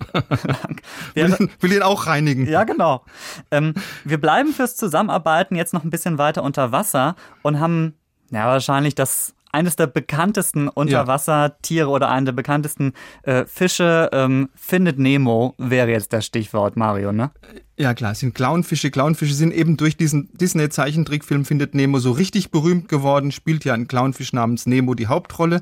lang. 0.43 0.81
will, 1.13 1.35
ihn, 1.39 1.49
will 1.59 1.73
ihn 1.73 1.83
auch 1.83 2.07
reinigen. 2.07 2.47
Ja, 2.47 2.63
genau. 2.63 3.03
Ähm, 3.51 3.75
wir 4.03 4.19
bleiben 4.19 4.51
fürs 4.51 4.75
Zusammenarbeiten 4.75 5.55
jetzt 5.55 5.73
noch 5.73 5.83
ein 5.83 5.91
bisschen 5.91 6.17
weiter 6.17 6.43
unter 6.43 6.71
Wasser 6.71 7.15
und 7.43 7.59
haben 7.59 7.93
ja 8.31 8.45
wahrscheinlich 8.47 8.95
das 8.95 9.33
eines 9.51 9.75
der 9.75 9.87
bekanntesten 9.87 10.67
Unterwassertiere 10.67 11.89
oder 11.89 12.09
einen 12.09 12.25
der 12.25 12.33
bekanntesten 12.33 12.93
äh, 13.23 13.45
Fische. 13.45 14.09
Ähm, 14.11 14.49
Findet 14.55 14.99
Nemo 14.99 15.55
wäre 15.57 15.89
jetzt 15.89 16.13
das 16.13 16.25
Stichwort, 16.25 16.77
Mario, 16.77 17.11
ne? 17.11 17.31
Ja 17.77 17.93
klar, 17.93 18.11
es 18.11 18.19
sind 18.19 18.35
Clownfische. 18.35 18.91
Clownfische 18.91 19.33
sind 19.33 19.53
eben 19.53 19.77
durch 19.77 19.95
diesen 19.95 20.29
Disney-Zeichentrickfilm 20.33 21.45
Findet 21.45 21.75
Nemo 21.75 21.99
so 21.99 22.11
richtig 22.11 22.51
berühmt 22.51 22.89
geworden. 22.89 23.31
Spielt 23.31 23.63
ja 23.65 23.73
ein 23.73 23.87
Clownfisch 23.87 24.33
namens 24.33 24.65
Nemo 24.65 24.95
die 24.95 25.07
Hauptrolle. 25.07 25.61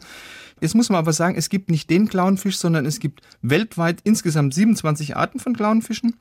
Jetzt 0.59 0.73
muss 0.73 0.89
man 0.89 0.97
aber 0.97 1.13
sagen, 1.13 1.35
es 1.37 1.49
gibt 1.49 1.69
nicht 1.69 1.89
den 1.89 2.09
Clownfisch, 2.09 2.57
sondern 2.57 2.85
es 2.85 2.99
gibt 2.99 3.21
weltweit 3.41 4.01
insgesamt 4.03 4.53
27 4.53 5.15
Arten 5.15 5.39
von 5.39 5.55
Clownfischen. 5.55 6.15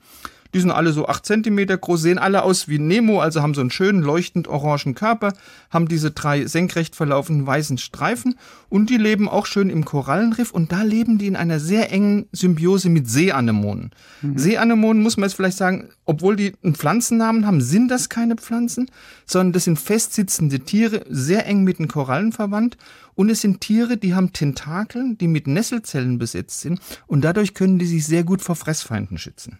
Die 0.53 0.59
sind 0.59 0.71
alle 0.71 0.91
so 0.93 1.07
8 1.07 1.25
cm 1.25 1.67
groß, 1.79 2.01
sehen 2.01 2.17
alle 2.17 2.43
aus 2.43 2.67
wie 2.67 2.79
Nemo, 2.79 3.21
also 3.21 3.41
haben 3.41 3.53
so 3.53 3.61
einen 3.61 3.69
schönen 3.69 4.01
leuchtend 4.01 4.47
orangen 4.47 4.95
Körper, 4.95 5.33
haben 5.69 5.87
diese 5.87 6.11
drei 6.11 6.45
senkrecht 6.45 6.95
verlaufenden 6.95 7.45
weißen 7.45 7.77
Streifen 7.77 8.35
und 8.69 8.89
die 8.89 8.97
leben 8.97 9.29
auch 9.29 9.45
schön 9.45 9.69
im 9.69 9.85
Korallenriff 9.85 10.51
und 10.51 10.71
da 10.71 10.81
leben 10.83 11.17
die 11.17 11.27
in 11.27 11.35
einer 11.35 11.59
sehr 11.59 11.91
engen 11.91 12.27
Symbiose 12.31 12.89
mit 12.89 13.09
Seeanemonen. 13.09 13.91
Mhm. 14.21 14.37
Seeanemonen 14.37 15.01
muss 15.01 15.17
man 15.17 15.29
jetzt 15.29 15.35
vielleicht 15.35 15.57
sagen, 15.57 15.89
obwohl 16.05 16.35
die 16.35 16.53
einen 16.63 16.75
Pflanzennamen 16.75 17.45
haben, 17.45 17.61
sind 17.61 17.89
das 17.89 18.09
keine 18.09 18.35
Pflanzen, 18.35 18.89
sondern 19.25 19.53
das 19.53 19.65
sind 19.65 19.79
festsitzende 19.79 20.61
Tiere, 20.61 21.05
sehr 21.09 21.45
eng 21.45 21.63
mit 21.63 21.79
den 21.79 21.87
Korallen 21.87 22.31
verwandt 22.31 22.77
und 23.15 23.29
es 23.29 23.41
sind 23.41 23.61
Tiere, 23.61 23.97
die 23.97 24.13
haben 24.13 24.31
Tentakeln, 24.31 25.17
die 25.17 25.27
mit 25.27 25.47
Nesselzellen 25.47 26.17
besetzt 26.17 26.61
sind 26.61 26.79
und 27.07 27.21
dadurch 27.21 27.53
können 27.53 27.79
die 27.79 27.85
sich 27.85 28.05
sehr 28.05 28.23
gut 28.23 28.41
vor 28.41 28.55
Fressfeinden 28.55 29.17
schützen. 29.17 29.57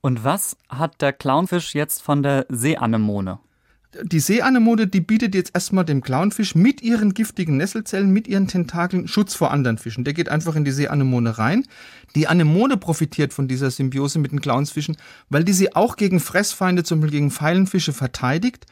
Und 0.00 0.24
was 0.24 0.56
hat 0.68 1.00
der 1.00 1.12
Clownfisch 1.12 1.74
jetzt 1.74 2.02
von 2.02 2.22
der 2.22 2.46
Seeanemone? 2.48 3.38
Die 4.02 4.20
Seeanemone, 4.20 4.86
die 4.86 5.00
bietet 5.00 5.34
jetzt 5.34 5.54
erstmal 5.54 5.84
dem 5.84 6.02
Clownfisch 6.02 6.54
mit 6.54 6.82
ihren 6.82 7.14
giftigen 7.14 7.56
Nesselzellen, 7.56 8.10
mit 8.10 8.28
ihren 8.28 8.46
Tentakeln 8.46 9.08
Schutz 9.08 9.34
vor 9.34 9.50
anderen 9.50 9.78
Fischen. 9.78 10.04
Der 10.04 10.12
geht 10.12 10.28
einfach 10.28 10.56
in 10.56 10.64
die 10.66 10.72
Seeanemone 10.72 11.38
rein. 11.38 11.64
Die 12.14 12.28
Anemone 12.28 12.76
profitiert 12.76 13.32
von 13.32 13.48
dieser 13.48 13.70
Symbiose 13.70 14.18
mit 14.18 14.30
den 14.30 14.42
Clownsfischen, 14.42 14.98
weil 15.30 15.42
die 15.42 15.54
sie 15.54 15.74
auch 15.74 15.96
gegen 15.96 16.20
Fressfeinde, 16.20 16.84
zum 16.84 17.00
Beispiel 17.00 17.18
gegen 17.18 17.30
Pfeilenfische, 17.30 17.94
verteidigt 17.94 18.66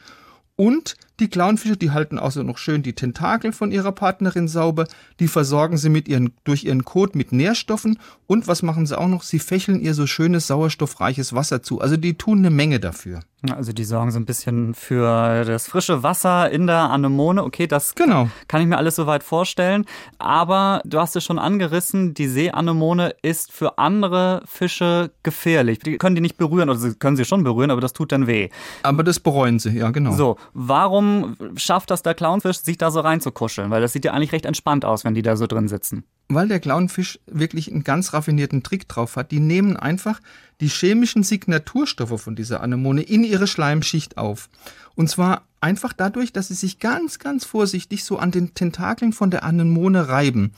und 0.55 0.95
Die 1.19 1.29
Clownfische, 1.29 1.77
die 1.77 1.91
halten 1.91 2.19
außer 2.19 2.43
noch 2.43 2.59
schön 2.59 2.83
die 2.83 2.93
Tentakel 2.93 3.51
von 3.51 3.71
ihrer 3.71 3.91
Partnerin 3.91 4.47
sauber, 4.47 4.87
die 5.19 5.27
versorgen 5.27 5.77
sie 5.77 5.89
mit 5.89 6.07
ihren, 6.07 6.33
durch 6.43 6.63
ihren 6.63 6.85
Kot 6.85 7.15
mit 7.15 7.31
Nährstoffen 7.31 7.97
und 8.27 8.47
was 8.47 8.61
machen 8.61 8.85
sie 8.85 8.97
auch 8.97 9.07
noch? 9.07 9.23
Sie 9.23 9.39
fächeln 9.39 9.79
ihr 9.79 9.93
so 9.93 10.05
schönes 10.05 10.47
sauerstoffreiches 10.47 11.33
Wasser 11.33 11.63
zu. 11.63 11.81
Also 11.81 11.97
die 11.97 12.15
tun 12.15 12.39
eine 12.39 12.49
Menge 12.49 12.79
dafür. 12.79 13.21
Also 13.49 13.71
die 13.71 13.83
sorgen 13.83 14.11
so 14.11 14.19
ein 14.19 14.25
bisschen 14.25 14.73
für 14.73 15.45
das 15.45 15.67
frische 15.67 16.03
Wasser 16.03 16.49
in 16.51 16.67
der 16.67 16.89
Anemone. 16.89 17.43
Okay, 17.43 17.67
das 17.67 17.95
genau. 17.95 18.29
kann 18.47 18.61
ich 18.61 18.67
mir 18.67 18.77
alles 18.77 18.95
soweit 18.95 19.23
vorstellen. 19.23 19.85
Aber 20.17 20.81
du 20.85 20.99
hast 20.99 21.15
es 21.15 21.23
schon 21.23 21.39
angerissen, 21.39 22.13
die 22.15 22.27
Seeanemone 22.27 23.15
ist 23.21 23.51
für 23.53 23.77
andere 23.77 24.41
Fische 24.45 25.11
gefährlich. 25.23 25.79
Die 25.79 25.97
können 25.97 26.15
die 26.15 26.21
nicht 26.21 26.37
berühren 26.37 26.69
oder 26.69 26.79
sie 26.79 26.95
können 26.95 27.15
sie 27.15 27.25
schon 27.25 27.43
berühren, 27.43 27.71
aber 27.71 27.79
das 27.79 27.93
tut 27.93 28.11
dann 28.11 28.27
weh. 28.27 28.49
Aber 28.83 29.03
das 29.03 29.19
bereuen 29.19 29.59
sie, 29.59 29.77
ja 29.77 29.91
genau. 29.91 30.11
So, 30.13 30.37
warum 30.53 31.06
schafft 31.55 31.91
das 31.91 32.03
der 32.03 32.13
Clownfisch, 32.13 32.59
sich 32.59 32.77
da 32.77 32.91
so 32.91 32.99
reinzukuscheln? 32.99 33.69
Weil 33.69 33.81
das 33.81 33.93
sieht 33.93 34.05
ja 34.05 34.13
eigentlich 34.13 34.31
recht 34.31 34.45
entspannt 34.45 34.85
aus, 34.85 35.03
wenn 35.03 35.13
die 35.13 35.21
da 35.21 35.35
so 35.35 35.47
drin 35.47 35.67
sitzen 35.67 36.03
weil 36.29 36.47
der 36.47 36.59
Clownfisch 36.59 37.19
wirklich 37.25 37.71
einen 37.71 37.83
ganz 37.83 38.13
raffinierten 38.13 38.63
Trick 38.63 38.87
drauf 38.87 39.15
hat. 39.15 39.31
Die 39.31 39.39
nehmen 39.39 39.77
einfach 39.77 40.19
die 40.59 40.67
chemischen 40.67 41.23
Signaturstoffe 41.23 42.21
von 42.21 42.35
dieser 42.35 42.61
Anemone 42.61 43.01
in 43.01 43.23
ihre 43.23 43.47
Schleimschicht 43.47 44.17
auf. 44.17 44.49
Und 44.95 45.09
zwar 45.09 45.43
einfach 45.61 45.93
dadurch, 45.93 46.33
dass 46.33 46.49
sie 46.49 46.53
sich 46.53 46.79
ganz, 46.79 47.19
ganz 47.19 47.45
vorsichtig 47.45 48.03
so 48.03 48.17
an 48.17 48.31
den 48.31 48.53
Tentakeln 48.53 49.13
von 49.13 49.31
der 49.31 49.43
Anemone 49.43 50.09
reiben. 50.09 50.51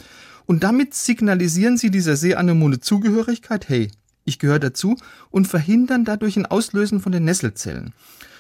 Und 0.46 0.64
damit 0.64 0.96
signalisieren 0.96 1.78
sie 1.78 1.92
dieser 1.92 2.16
Seeanemone 2.16 2.80
Zugehörigkeit, 2.80 3.70
hey, 3.70 3.92
ich 4.26 4.40
gehöre 4.40 4.60
dazu, 4.60 4.98
und 5.30 5.48
verhindern 5.48 6.06
dadurch 6.06 6.38
ein 6.38 6.48
Auslösen 6.48 7.00
von 7.00 7.12
den 7.12 7.26
Nesselzellen. 7.26 7.94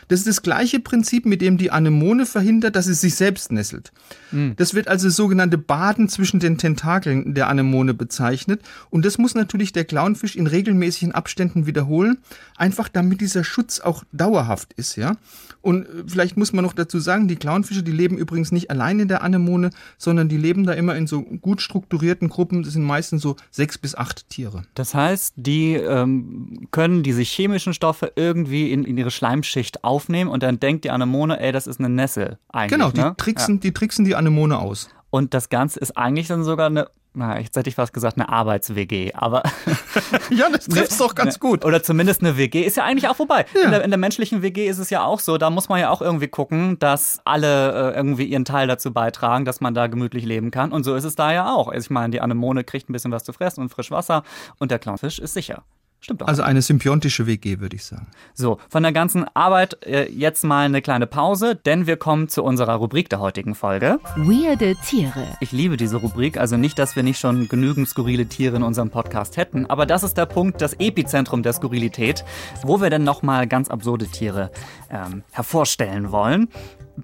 Das 0.10 0.20
ist 0.20 0.28
das 0.28 0.42
gleiche 0.42 0.80
Prinzip, 0.80 1.26
mit 1.26 1.42
dem 1.42 1.58
die 1.58 1.72
Anemone 1.72 2.26
verhindert, 2.26 2.76
dass 2.76 2.86
sie 2.86 2.94
sich 2.94 3.16
selbst 3.16 3.52
nesselt. 3.52 3.92
Mhm. 4.32 4.56
Das 4.58 4.74
wird 4.74 4.90
also 4.90 5.10
sogenannte 5.10 5.58
Baden 5.58 6.10
zwischen 6.10 6.40
den 6.40 6.58
Tentakeln 6.58 7.34
der 7.34 7.48
Anemone 7.48 7.94
bezeichnet. 7.94 8.62
Und 8.90 9.06
das 9.06 9.18
muss 9.18 9.36
natürlich 9.36 9.72
der 9.72 9.86
Clownfisch 9.86 10.36
in 10.36 10.48
regelmäßigen 10.48 11.14
Abständen 11.14 11.66
wiederholen, 11.66 12.18
einfach 12.58 12.90
damit 12.90 13.22
dieser 13.22 13.44
Schutz 13.44 13.80
auch 13.80 14.04
dauerhaft 14.12 14.74
ist, 14.74 14.98
ja. 14.98 15.16
Und 15.62 15.86
äh, 15.86 16.04
vielleicht 16.08 16.38
muss 16.38 16.54
man 16.54 16.64
noch 16.64 16.74
dazu 16.74 17.00
sagen, 17.00 17.28
die 17.28 17.36
Clownfische, 17.36 17.84
die 17.84 17.92
leben 17.92 18.18
übrigens 18.18 18.52
nicht 18.52 18.72
allein 18.72 19.00
in 19.00 19.08
der 19.08 19.24
Anemone, 19.24 19.70
sondern 19.98 20.30
die 20.30 20.38
leben 20.38 20.66
da 20.66 20.74
immer 20.74 20.96
in 20.96 21.08
so 21.08 21.22
gut 21.22 21.62
strukturierten 21.62 22.30
Gruppen. 22.30 22.64
Das 22.64 22.74
sind 22.74 22.84
meistens 22.84 23.22
so 23.22 23.36
sechs 23.52 23.78
bis 23.78 23.96
acht 23.96 24.30
Tiere. 24.30 24.64
Das 24.74 24.96
heißt, 24.96 25.34
die 25.36 25.74
ähm, 25.74 26.68
können 26.72 27.04
diese 27.04 27.22
chemischen 27.22 27.74
Stoffe 27.74 28.14
irgendwie 28.16 28.72
in, 28.72 28.86
in 28.86 28.98
ihre 28.98 29.12
Schleimschicht 29.12 29.84
auf 29.84 29.99
aufnehmen 30.00 30.30
und 30.30 30.44
dann 30.44 30.60
denkt 30.60 30.86
die 30.86 30.92
Anemone, 30.92 31.40
ey, 31.40 31.52
das 31.52 31.68
ist 31.68 31.80
eine 31.80 31.90
Nessel 31.90 32.38
eigentlich. 32.50 32.80
Genau, 32.80 32.92
die, 32.92 33.02
ne? 33.02 33.16
tricksen, 33.18 33.56
ja. 33.56 33.62
die 33.62 33.74
tricksen 33.74 34.06
die 34.06 34.16
Anemone 34.16 34.58
aus. 34.58 34.90
Und 35.10 35.34
das 35.34 35.50
Ganze 35.50 35.80
ist 35.80 35.98
eigentlich 35.98 36.28
dann 36.28 36.44
sogar 36.44 36.68
eine 36.68 36.88
na, 37.14 37.40
jetzt 37.40 37.58
hätte 37.58 37.68
ich 37.68 37.76
fast 37.76 37.92
gesagt, 37.92 38.18
eine 38.18 38.30
Arbeits-WG, 38.30 39.14
aber. 39.14 39.42
ja, 40.30 40.48
das 40.52 40.68
trifft 40.68 41.00
doch 41.00 41.16
ganz 41.16 41.36
ne, 41.36 41.40
gut. 41.50 41.66
Oder 41.66 41.82
zumindest 41.82 42.22
eine 42.22 42.38
WG 42.38 42.62
ist 42.62 42.78
ja 42.78 42.84
eigentlich 42.84 43.10
auch 43.10 43.16
vorbei. 43.16 43.46
Ja. 43.56 43.64
In, 43.64 43.72
der, 43.72 43.84
in, 43.84 43.90
der, 43.90 43.98
menschlichen 43.98 44.44
WG 44.44 44.68
ist 44.68 44.78
es 44.78 44.92
ja 44.92 45.04
auch 45.04 45.20
so, 45.20 45.40
da 45.40 45.50
muss 45.50 45.70
man 45.70 45.80
ja 45.80 45.90
auch 45.90 46.02
irgendwie 46.02 46.28
gucken, 46.28 46.78
dass 46.78 47.20
alle 47.26 47.94
äh, 47.94 47.96
irgendwie 47.96 48.26
ihren 48.26 48.46
Teil 48.46 48.68
dazu 48.68 48.94
beitragen, 48.94 49.44
dass 49.44 49.60
man 49.60 49.74
da 49.74 49.88
gemütlich 49.88 50.24
leben 50.24 50.52
kann. 50.52 50.72
Und 50.72 50.84
so 50.84 50.94
ist 50.94 51.04
es 51.04 51.16
da 51.16 51.34
ja 51.34 51.52
auch. 51.52 51.68
Also 51.70 51.86
ich 51.86 51.90
meine, 51.90 52.12
die 52.12 52.22
Anemone 52.22 52.64
kriegt 52.64 52.90
ein 52.90 52.94
bisschen 52.94 53.12
was 53.12 53.24
zu 53.24 53.34
fressen 53.34 53.62
und 53.62 53.70
frisch 53.70 53.90
Wasser 53.90 54.24
und 54.60 54.70
der 54.70 54.78
Clownfisch 54.78 55.18
ist 55.18 55.34
sicher. 55.34 55.64
Stimmt 56.02 56.24
auch. 56.24 56.28
Also 56.28 56.44
eine 56.44 56.62
symbiontische 56.62 57.28
WG, 57.28 57.60
würde 57.60 57.76
ich 57.76 57.84
sagen. 57.84 58.08
So, 58.34 58.58
von 58.70 58.84
der 58.84 58.94
ganzen 58.94 59.26
Arbeit 59.34 59.86
äh, 59.86 60.10
jetzt 60.10 60.44
mal 60.46 60.66
eine 60.66 60.82
kleine 60.82 61.08
Pause, 61.08 61.56
denn 61.56 61.88
wir 61.88 61.98
kommen 61.98 62.30
zu 62.30 62.44
unserer 62.44 62.76
Rubrik 62.76 63.10
der 63.10 63.20
heutigen 63.20 63.54
Folge. 63.54 64.00
Weirde 64.16 64.76
Tiere. 64.86 65.28
Ich 65.42 65.52
liebe 65.52 65.76
diese 65.76 65.98
Rubrik, 65.98 66.38
also 66.38 66.56
nicht, 66.56 66.80
dass 66.80 66.96
wir 66.96 67.04
nicht 67.04 67.20
schon 67.20 67.50
genügend 67.50 67.90
skurrile 67.90 68.28
Tiere 68.28 68.56
in 68.56 68.64
unserem 68.64 68.92
Podcast 68.92 69.36
hätten, 69.36 69.66
aber 69.66 69.86
das 69.86 70.04
ist 70.04 70.16
der 70.16 70.26
Punkt, 70.26 70.62
das 70.62 70.74
Epizentrum 70.74 71.44
der 71.44 71.52
Skurrilität, 71.52 72.24
wo 72.64 72.80
wir 72.82 72.90
dann 72.90 73.04
nochmal 73.04 73.46
ganz 73.48 73.70
absurde 73.70 74.08
Tiere 74.08 74.52
ähm, 74.90 75.24
hervorstellen 75.32 76.12
wollen 76.12 76.48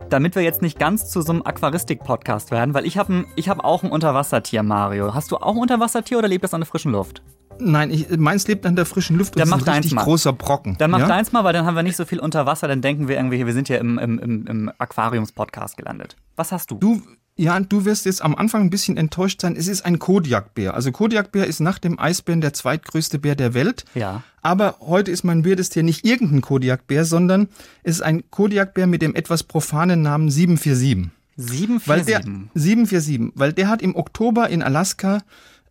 damit 0.10 0.36
wir 0.36 0.42
jetzt 0.42 0.62
nicht 0.62 0.78
ganz 0.78 1.10
zu 1.10 1.22
so 1.22 1.32
einem 1.32 1.42
Aquaristik-Podcast 1.44 2.52
werden, 2.52 2.74
weil 2.74 2.86
ich 2.86 2.98
habe 2.98 3.26
ich 3.36 3.48
hab 3.48 3.64
auch 3.64 3.84
ein 3.84 3.92
Unterwassertier, 3.92 4.62
Mario. 4.62 5.14
Hast 5.14 5.32
du 5.32 5.38
auch 5.38 5.54
ein 5.54 5.58
Unterwassertier 5.62 6.18
oder 6.18 6.28
lebt 6.28 6.44
das 6.44 6.54
an 6.54 6.62
der 6.62 6.68
frischen 6.68 6.92
Luft? 6.92 7.22
Nein, 7.60 7.92
ich, 7.92 8.10
meins 8.18 8.48
lebt 8.48 8.66
an 8.66 8.76
der 8.76 8.86
frischen 8.86 9.18
Luft. 9.18 9.40
Dann 9.40 9.50
macht 9.50 9.68
deins 9.68 9.92
mal. 9.92 10.04
großer 10.04 10.34
Brocken. 10.34 10.76
Dann 10.78 10.92
macht 10.92 11.02
ja? 11.02 11.08
deins 11.08 11.32
mal, 11.32 11.44
weil 11.44 11.54
dann 11.54 11.66
haben 11.66 11.76
wir 11.76 11.84
nicht 11.84 11.96
so 11.96 12.06
viel 12.06 12.20
unter 12.20 12.46
Wasser. 12.46 12.68
Dann 12.68 12.82
denken 12.82 13.08
wir 13.08 13.16
irgendwie, 13.16 13.46
wir 13.46 13.54
sind 13.54 13.70
ja 13.70 13.78
im, 13.78 13.98
im, 13.98 14.20
im, 14.20 14.48
im 14.48 14.72
Aquariums-Podcast 14.78 15.78
gelandet. 15.78 16.16
Was 16.36 16.52
hast 16.52 16.72
du? 16.72 16.76
Du, 16.76 17.02
ja, 17.38 17.60
du 17.60 17.86
wirst 17.86 18.06
jetzt 18.06 18.22
am 18.22 18.36
Anfang 18.36 18.62
ein 18.62 18.70
bisschen 18.70 18.98
enttäuscht 18.98 19.42
sein. 19.42 19.56
Es 19.58 19.68
ist 19.68 19.86
ein 19.86 20.00
Kodiakbär. 20.00 20.74
Also 20.74 20.92
Kodiakbär 20.92 21.46
ist 21.46 21.60
nach 21.60 21.80
dem 21.80 22.00
Eisbären 22.00 22.42
der 22.42 22.54
zweitgrößte 22.54 23.20
Bär 23.20 23.36
der 23.36 23.54
Welt. 23.54 23.86
Ja. 23.94 24.24
Aber 24.42 24.78
heute 24.80 25.12
ist 25.12 25.24
mein 25.24 25.46
weirdes 25.46 25.70
Tier 25.70 25.84
nicht 25.84 26.06
irgendein 26.06 26.42
Kodiakbär, 26.42 27.04
sondern 27.04 27.50
es 27.84 27.96
ist 27.96 28.02
ein 28.02 28.30
Kodiakbär 28.30 28.88
mit 28.88 29.02
dem 29.02 29.16
etwas 29.16 29.44
profanen 29.44 30.02
Namen 30.02 30.30
747. 30.30 31.12
747? 31.38 31.88
Weil 31.88 32.06
der, 32.06 32.22
747, 32.54 33.32
weil 33.36 33.54
der 33.54 33.68
hat 33.68 33.82
im 33.82 33.96
Oktober 33.96 34.50
in 34.50 34.64
Alaska 34.64 35.22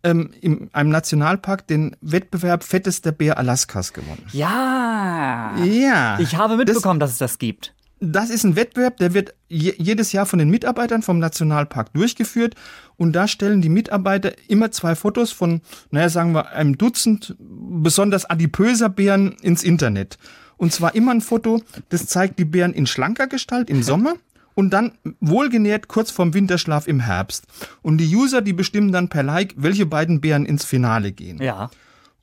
ähm, 0.05 0.29
in 0.39 0.69
einem 0.71 0.91
Nationalpark 0.91 1.67
den 1.67 1.95
Wettbewerb 1.99 2.63
Fettester 2.63 3.11
Bär 3.11 3.37
Alaskas 3.37 3.91
gewonnen. 3.91 4.23
Ja. 4.31 5.55
Ja. 5.65 6.19
Ich 6.19 6.37
habe 6.37 6.55
mitbekommen, 6.55 6.99
das, 6.99 7.09
dass 7.09 7.13
es 7.13 7.33
das 7.33 7.39
gibt. 7.39 7.73
Das 7.99 8.29
ist 8.29 8.43
ein 8.43 8.55
Wettbewerb, 8.55 8.97
der 8.97 9.13
wird 9.13 9.33
je, 9.47 9.73
jedes 9.77 10.11
Jahr 10.11 10.25
von 10.25 10.37
den 10.37 10.49
Mitarbeitern 10.49 11.01
vom 11.01 11.17
Nationalpark 11.17 11.91
durchgeführt. 11.93 12.55
Und 12.97 13.13
da 13.13 13.27
stellen 13.27 13.61
die 13.61 13.69
Mitarbeiter 13.69 14.33
immer 14.47 14.71
zwei 14.71 14.95
Fotos 14.95 15.31
von, 15.31 15.61
naja, 15.89 16.09
sagen 16.09 16.33
wir, 16.33 16.51
einem 16.51 16.77
Dutzend 16.77 17.35
besonders 17.39 18.25
adipöser 18.25 18.89
Bären 18.89 19.31
ins 19.41 19.63
Internet. 19.63 20.17
Und 20.57 20.71
zwar 20.71 20.93
immer 20.93 21.11
ein 21.11 21.21
Foto, 21.21 21.61
das 21.89 22.05
zeigt 22.05 22.37
die 22.37 22.45
Bären 22.45 22.73
in 22.73 22.85
schlanker 22.85 23.27
Gestalt 23.27 23.69
im 23.69 23.81
Sommer 23.83 24.15
und 24.55 24.71
dann 24.71 24.93
wohlgenährt 25.19 25.87
kurz 25.87 26.11
vorm 26.11 26.33
Winterschlaf 26.33 26.87
im 26.87 27.01
Herbst. 27.01 27.45
Und 27.81 27.97
die 27.99 28.15
User, 28.15 28.41
die 28.41 28.53
bestimmen 28.53 28.91
dann 28.91 29.09
per 29.09 29.23
Like, 29.23 29.53
welche 29.57 29.85
beiden 29.85 30.21
Bären 30.21 30.45
ins 30.45 30.65
Finale 30.65 31.11
gehen. 31.11 31.41
Ja. 31.41 31.69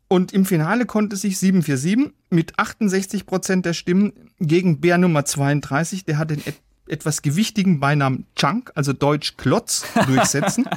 Und 0.08 0.32
im 0.32 0.44
Finale 0.44 0.84
konnte 0.86 1.16
sich 1.16 1.38
747 1.38 2.12
mit 2.30 2.58
68 2.58 3.26
Prozent 3.26 3.64
der 3.64 3.72
Stimmen 3.72 4.12
gegen 4.40 4.80
Bär 4.80 4.98
Nummer 4.98 5.24
32, 5.24 6.04
der 6.04 6.18
hat 6.18 6.30
den 6.30 6.42
et 6.44 6.60
etwas 6.88 7.22
gewichtigen 7.22 7.80
Beinamen 7.80 8.26
Chunk, 8.34 8.72
also 8.74 8.92
Deutsch 8.92 9.36
Klotz, 9.36 9.84
durchsetzen. 10.06 10.68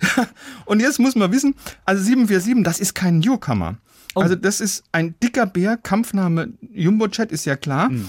und 0.64 0.80
jetzt 0.80 0.98
muss 0.98 1.14
man 1.14 1.30
wissen, 1.30 1.54
also 1.84 2.02
747, 2.02 2.64
das 2.64 2.80
ist 2.80 2.94
kein 2.94 3.18
Newcomer. 3.20 3.76
Oh. 4.14 4.20
Also 4.20 4.34
das 4.34 4.60
ist 4.60 4.82
ein 4.92 5.14
dicker 5.22 5.46
Bär, 5.46 5.76
Kampfname 5.76 6.54
Jumbo 6.72 7.06
Chat 7.08 7.30
ist 7.32 7.44
ja 7.44 7.56
klar. 7.56 7.90
Mhm. 7.90 8.08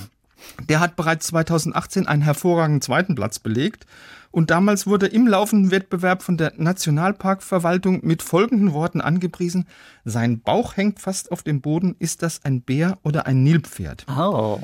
Der 0.69 0.79
hat 0.79 0.95
bereits 0.95 1.27
2018 1.27 2.07
einen 2.07 2.21
hervorragenden 2.21 2.81
zweiten 2.81 3.15
Platz 3.15 3.39
belegt. 3.39 3.85
Und 4.31 4.49
damals 4.49 4.87
wurde 4.87 5.05
im 5.05 5.27
laufenden 5.27 5.69
Wettbewerb 5.69 6.23
von 6.23 6.37
der 6.37 6.53
Nationalparkverwaltung 6.57 7.99
mit 8.03 8.23
folgenden 8.23 8.73
Worten 8.73 8.99
angepriesen. 8.99 9.67
Sein 10.05 10.41
Bauch 10.41 10.75
hängt 10.75 10.99
fast 10.99 11.31
auf 11.31 11.43
dem 11.43 11.61
Boden. 11.61 11.95
Ist 11.99 12.23
das 12.23 12.43
ein 12.43 12.61
Bär 12.61 12.97
oder 13.03 13.27
ein 13.27 13.43
Nilpferd? 13.43 14.05
Oh. 14.09 14.59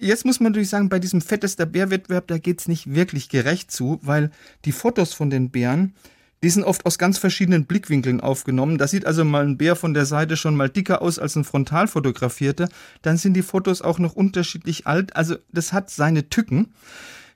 Jetzt 0.00 0.24
muss 0.24 0.40
man 0.40 0.50
natürlich 0.50 0.70
sagen, 0.70 0.88
bei 0.88 0.98
diesem 0.98 1.20
fettester 1.20 1.66
Bärwettbewerb, 1.66 2.26
da 2.26 2.38
geht's 2.38 2.66
nicht 2.66 2.92
wirklich 2.92 3.28
gerecht 3.28 3.70
zu, 3.70 4.00
weil 4.02 4.32
die 4.64 4.72
Fotos 4.72 5.14
von 5.14 5.30
den 5.30 5.50
Bären, 5.50 5.94
die 6.42 6.50
sind 6.50 6.64
oft 6.64 6.84
aus 6.86 6.98
ganz 6.98 7.18
verschiedenen 7.18 7.66
Blickwinkeln 7.66 8.20
aufgenommen. 8.20 8.78
Da 8.78 8.88
sieht 8.88 9.06
also 9.06 9.24
mal 9.24 9.44
ein 9.44 9.56
Bär 9.56 9.76
von 9.76 9.94
der 9.94 10.06
Seite 10.06 10.36
schon 10.36 10.56
mal 10.56 10.68
dicker 10.68 11.00
aus 11.00 11.18
als 11.18 11.36
ein 11.36 11.44
frontal 11.44 11.86
fotografierter. 11.86 12.68
Dann 13.02 13.16
sind 13.16 13.34
die 13.34 13.42
Fotos 13.42 13.80
auch 13.80 13.98
noch 13.98 14.14
unterschiedlich 14.14 14.86
alt. 14.86 15.14
Also 15.14 15.36
das 15.52 15.72
hat 15.72 15.90
seine 15.90 16.28
Tücken. 16.28 16.74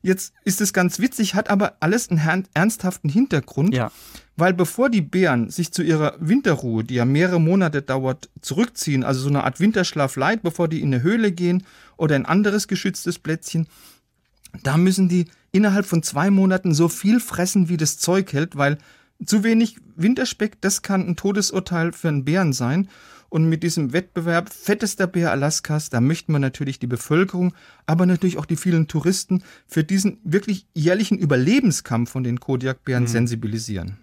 Jetzt 0.02 0.34
ist 0.44 0.60
es 0.60 0.72
ganz 0.72 1.00
witzig, 1.00 1.34
hat 1.34 1.50
aber 1.50 1.76
alles 1.80 2.10
einen 2.10 2.46
ernsthaften 2.54 3.08
Hintergrund. 3.08 3.74
Ja. 3.74 3.90
Weil 4.36 4.52
bevor 4.52 4.90
die 4.90 5.00
Bären 5.00 5.50
sich 5.50 5.72
zu 5.72 5.82
ihrer 5.82 6.14
Winterruhe, 6.20 6.84
die 6.84 6.94
ja 6.94 7.04
mehrere 7.04 7.40
Monate 7.40 7.82
dauert, 7.82 8.28
zurückziehen, 8.40 9.02
also 9.02 9.20
so 9.20 9.28
eine 9.28 9.44
Art 9.44 9.60
Winterschlaf 9.60 10.16
leid, 10.16 10.42
bevor 10.42 10.68
die 10.68 10.80
in 10.80 10.92
eine 10.92 11.02
Höhle 11.02 11.32
gehen 11.32 11.64
oder 11.96 12.14
ein 12.14 12.26
anderes 12.26 12.68
geschütztes 12.68 13.18
Plätzchen, 13.18 13.66
da 14.62 14.76
müssen 14.76 15.08
die 15.08 15.26
innerhalb 15.52 15.86
von 15.86 16.02
zwei 16.02 16.30
Monaten 16.30 16.74
so 16.74 16.88
viel 16.88 17.20
fressen, 17.20 17.68
wie 17.68 17.76
das 17.76 17.98
Zeug 17.98 18.32
hält, 18.32 18.56
weil 18.56 18.78
zu 19.24 19.44
wenig 19.44 19.76
Winterspeck, 19.96 20.60
das 20.60 20.82
kann 20.82 21.06
ein 21.06 21.16
Todesurteil 21.16 21.92
für 21.92 22.08
einen 22.08 22.24
Bären 22.24 22.52
sein. 22.52 22.88
Und 23.28 23.48
mit 23.48 23.64
diesem 23.64 23.92
Wettbewerb 23.92 24.52
fettester 24.52 25.06
Bär 25.08 25.32
Alaskas, 25.32 25.90
da 25.90 26.00
möchten 26.00 26.32
wir 26.32 26.38
natürlich 26.38 26.78
die 26.78 26.86
Bevölkerung, 26.86 27.54
aber 27.84 28.06
natürlich 28.06 28.38
auch 28.38 28.46
die 28.46 28.56
vielen 28.56 28.86
Touristen 28.86 29.42
für 29.66 29.82
diesen 29.82 30.18
wirklich 30.22 30.66
jährlichen 30.74 31.18
Überlebenskampf 31.18 32.10
von 32.10 32.22
den 32.22 32.38
Kodiakbären 32.38 33.02
mhm. 33.02 33.08
sensibilisieren. 33.08 33.98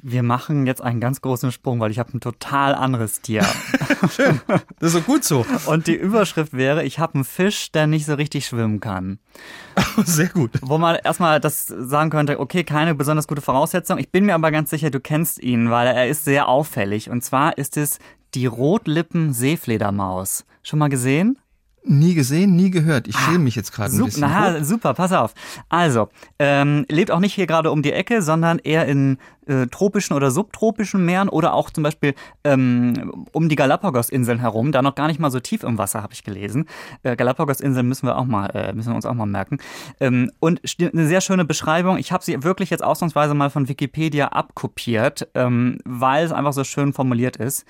Wir 0.00 0.22
machen 0.22 0.66
jetzt 0.66 0.80
einen 0.80 1.00
ganz 1.00 1.20
großen 1.20 1.52
Sprung, 1.52 1.80
weil 1.80 1.90
ich 1.90 1.98
habe 1.98 2.16
ein 2.16 2.20
total 2.20 2.74
anderes 2.74 3.20
Tier. 3.20 3.44
Schön. 4.10 4.40
Das 4.46 4.94
ist 4.94 4.96
doch 4.96 5.06
gut 5.06 5.24
so. 5.24 5.44
Und 5.66 5.86
die 5.86 5.94
Überschrift 5.94 6.54
wäre, 6.54 6.84
ich 6.84 6.98
habe 6.98 7.14
einen 7.14 7.24
Fisch, 7.24 7.72
der 7.72 7.86
nicht 7.86 8.06
so 8.06 8.14
richtig 8.14 8.46
schwimmen 8.46 8.80
kann. 8.80 9.18
Sehr 10.04 10.28
gut. 10.28 10.52
Wo 10.62 10.78
man 10.78 10.96
erstmal 10.96 11.40
das 11.40 11.66
sagen 11.66 12.08
könnte, 12.10 12.40
okay, 12.40 12.64
keine 12.64 12.94
besonders 12.94 13.28
gute 13.28 13.42
Voraussetzung. 13.42 13.98
Ich 13.98 14.10
bin 14.10 14.24
mir 14.24 14.34
aber 14.34 14.50
ganz 14.50 14.70
sicher, 14.70 14.90
du 14.90 15.00
kennst 15.00 15.42
ihn, 15.42 15.70
weil 15.70 15.86
er 15.86 16.08
ist 16.08 16.24
sehr 16.24 16.48
auffällig. 16.48 17.10
Und 17.10 17.22
zwar 17.22 17.58
ist 17.58 17.76
es 17.76 17.98
die 18.34 18.46
Rotlippen-Seefledermaus. 18.46 20.46
Schon 20.62 20.78
mal 20.78 20.88
gesehen? 20.88 21.36
Nie 21.84 22.14
gesehen, 22.14 22.54
nie 22.54 22.70
gehört. 22.70 23.08
Ich 23.08 23.18
schäme 23.18 23.40
mich 23.40 23.56
jetzt 23.56 23.72
gerade 23.72 23.92
ein 23.94 24.04
bisschen. 24.04 24.20
na, 24.20 24.62
super, 24.62 24.94
pass 24.94 25.12
auf. 25.12 25.34
Also, 25.68 26.08
ähm, 26.38 26.86
lebt 26.88 27.10
auch 27.10 27.18
nicht 27.18 27.34
hier 27.34 27.48
gerade 27.48 27.72
um 27.72 27.82
die 27.82 27.92
Ecke, 27.92 28.22
sondern 28.22 28.60
eher 28.60 28.86
in 28.86 29.18
äh, 29.46 29.66
tropischen 29.66 30.14
oder 30.14 30.30
subtropischen 30.30 31.04
Meeren 31.04 31.28
oder 31.28 31.54
auch 31.54 31.70
zum 31.70 31.82
Beispiel 31.82 32.14
ähm, 32.44 33.26
um 33.32 33.48
die 33.48 33.56
Galapagos-Inseln 33.56 34.38
herum, 34.38 34.70
da 34.70 34.80
noch 34.82 34.94
gar 34.94 35.08
nicht 35.08 35.18
mal 35.18 35.30
so 35.32 35.40
tief 35.40 35.64
im 35.64 35.76
Wasser, 35.76 36.02
habe 36.02 36.12
ich 36.12 36.22
gelesen. 36.22 36.68
Äh, 37.02 37.16
Galapagos-Inseln 37.16 37.88
müssen 37.88 38.06
wir 38.06 38.16
auch 38.16 38.26
mal, 38.26 38.46
äh, 38.54 38.72
müssen 38.72 38.90
wir 38.90 38.96
uns 38.96 39.06
auch 39.06 39.14
mal 39.14 39.26
merken. 39.26 39.58
Ähm, 39.98 40.30
und 40.38 40.60
eine 40.80 41.06
sehr 41.06 41.20
schöne 41.20 41.44
Beschreibung. 41.44 41.98
Ich 41.98 42.12
habe 42.12 42.22
sie 42.22 42.44
wirklich 42.44 42.70
jetzt 42.70 42.84
ausnahmsweise 42.84 43.34
mal 43.34 43.50
von 43.50 43.68
Wikipedia 43.68 44.28
abkopiert, 44.28 45.28
ähm, 45.34 45.78
weil 45.84 46.24
es 46.24 46.32
einfach 46.32 46.52
so 46.52 46.62
schön 46.62 46.92
formuliert 46.92 47.36
ist. 47.36 47.64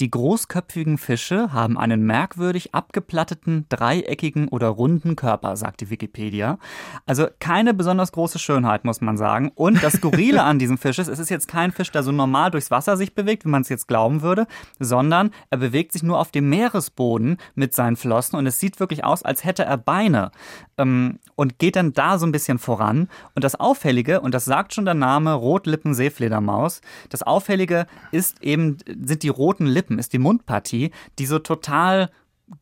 Die 0.00 0.10
großköpfigen 0.10 0.96
Fische 0.96 1.52
haben 1.52 1.76
einen 1.76 2.02
merkwürdig 2.04 2.74
abgeplatteten, 2.74 3.66
dreieckigen 3.68 4.48
oder 4.48 4.68
runden 4.68 5.14
Körper, 5.14 5.56
sagt 5.56 5.82
die 5.82 5.90
Wikipedia. 5.90 6.58
Also 7.04 7.26
keine 7.38 7.74
besonders 7.74 8.12
große 8.12 8.38
Schönheit, 8.38 8.86
muss 8.86 9.02
man 9.02 9.18
sagen. 9.18 9.52
Und 9.54 9.82
das 9.82 9.94
Skurrile 9.94 10.42
an 10.42 10.58
diesem 10.58 10.78
Fisch 10.78 10.98
ist, 10.98 11.08
es 11.08 11.18
ist 11.18 11.28
jetzt 11.28 11.48
kein 11.48 11.70
Fisch, 11.70 11.90
der 11.90 12.02
so 12.02 12.12
normal 12.12 12.50
durchs 12.50 12.70
Wasser 12.70 12.96
sich 12.96 13.14
bewegt, 13.14 13.44
wie 13.44 13.50
man 13.50 13.60
es 13.60 13.68
jetzt 13.68 13.88
glauben 13.88 14.22
würde, 14.22 14.46
sondern 14.78 15.32
er 15.50 15.58
bewegt 15.58 15.92
sich 15.92 16.02
nur 16.02 16.18
auf 16.18 16.30
dem 16.30 16.48
Meeresboden 16.48 17.36
mit 17.54 17.74
seinen 17.74 17.96
Flossen 17.96 18.36
und 18.36 18.46
es 18.46 18.58
sieht 18.58 18.80
wirklich 18.80 19.04
aus, 19.04 19.22
als 19.22 19.44
hätte 19.44 19.64
er 19.64 19.76
Beine 19.76 20.30
ähm, 20.78 21.18
und 21.36 21.58
geht 21.58 21.76
dann 21.76 21.92
da 21.92 22.18
so 22.18 22.26
ein 22.26 22.32
bisschen 22.32 22.58
voran. 22.58 23.08
Und 23.34 23.44
das 23.44 23.54
Auffällige, 23.54 24.20
und 24.20 24.32
das 24.32 24.46
sagt 24.46 24.72
schon 24.72 24.86
der 24.86 24.94
Name 24.94 25.34
Rotlippen-Seefledermaus, 25.34 26.80
das 27.10 27.22
Auffällige 27.22 27.86
ist 28.12 28.42
eben, 28.42 28.78
sind 28.86 29.22
die 29.22 29.28
roten 29.28 29.66
Lippen, 29.66 29.89
ist 29.98 30.12
die 30.12 30.18
Mundpartie, 30.18 30.90
die 31.18 31.26
so 31.26 31.38
total 31.38 32.10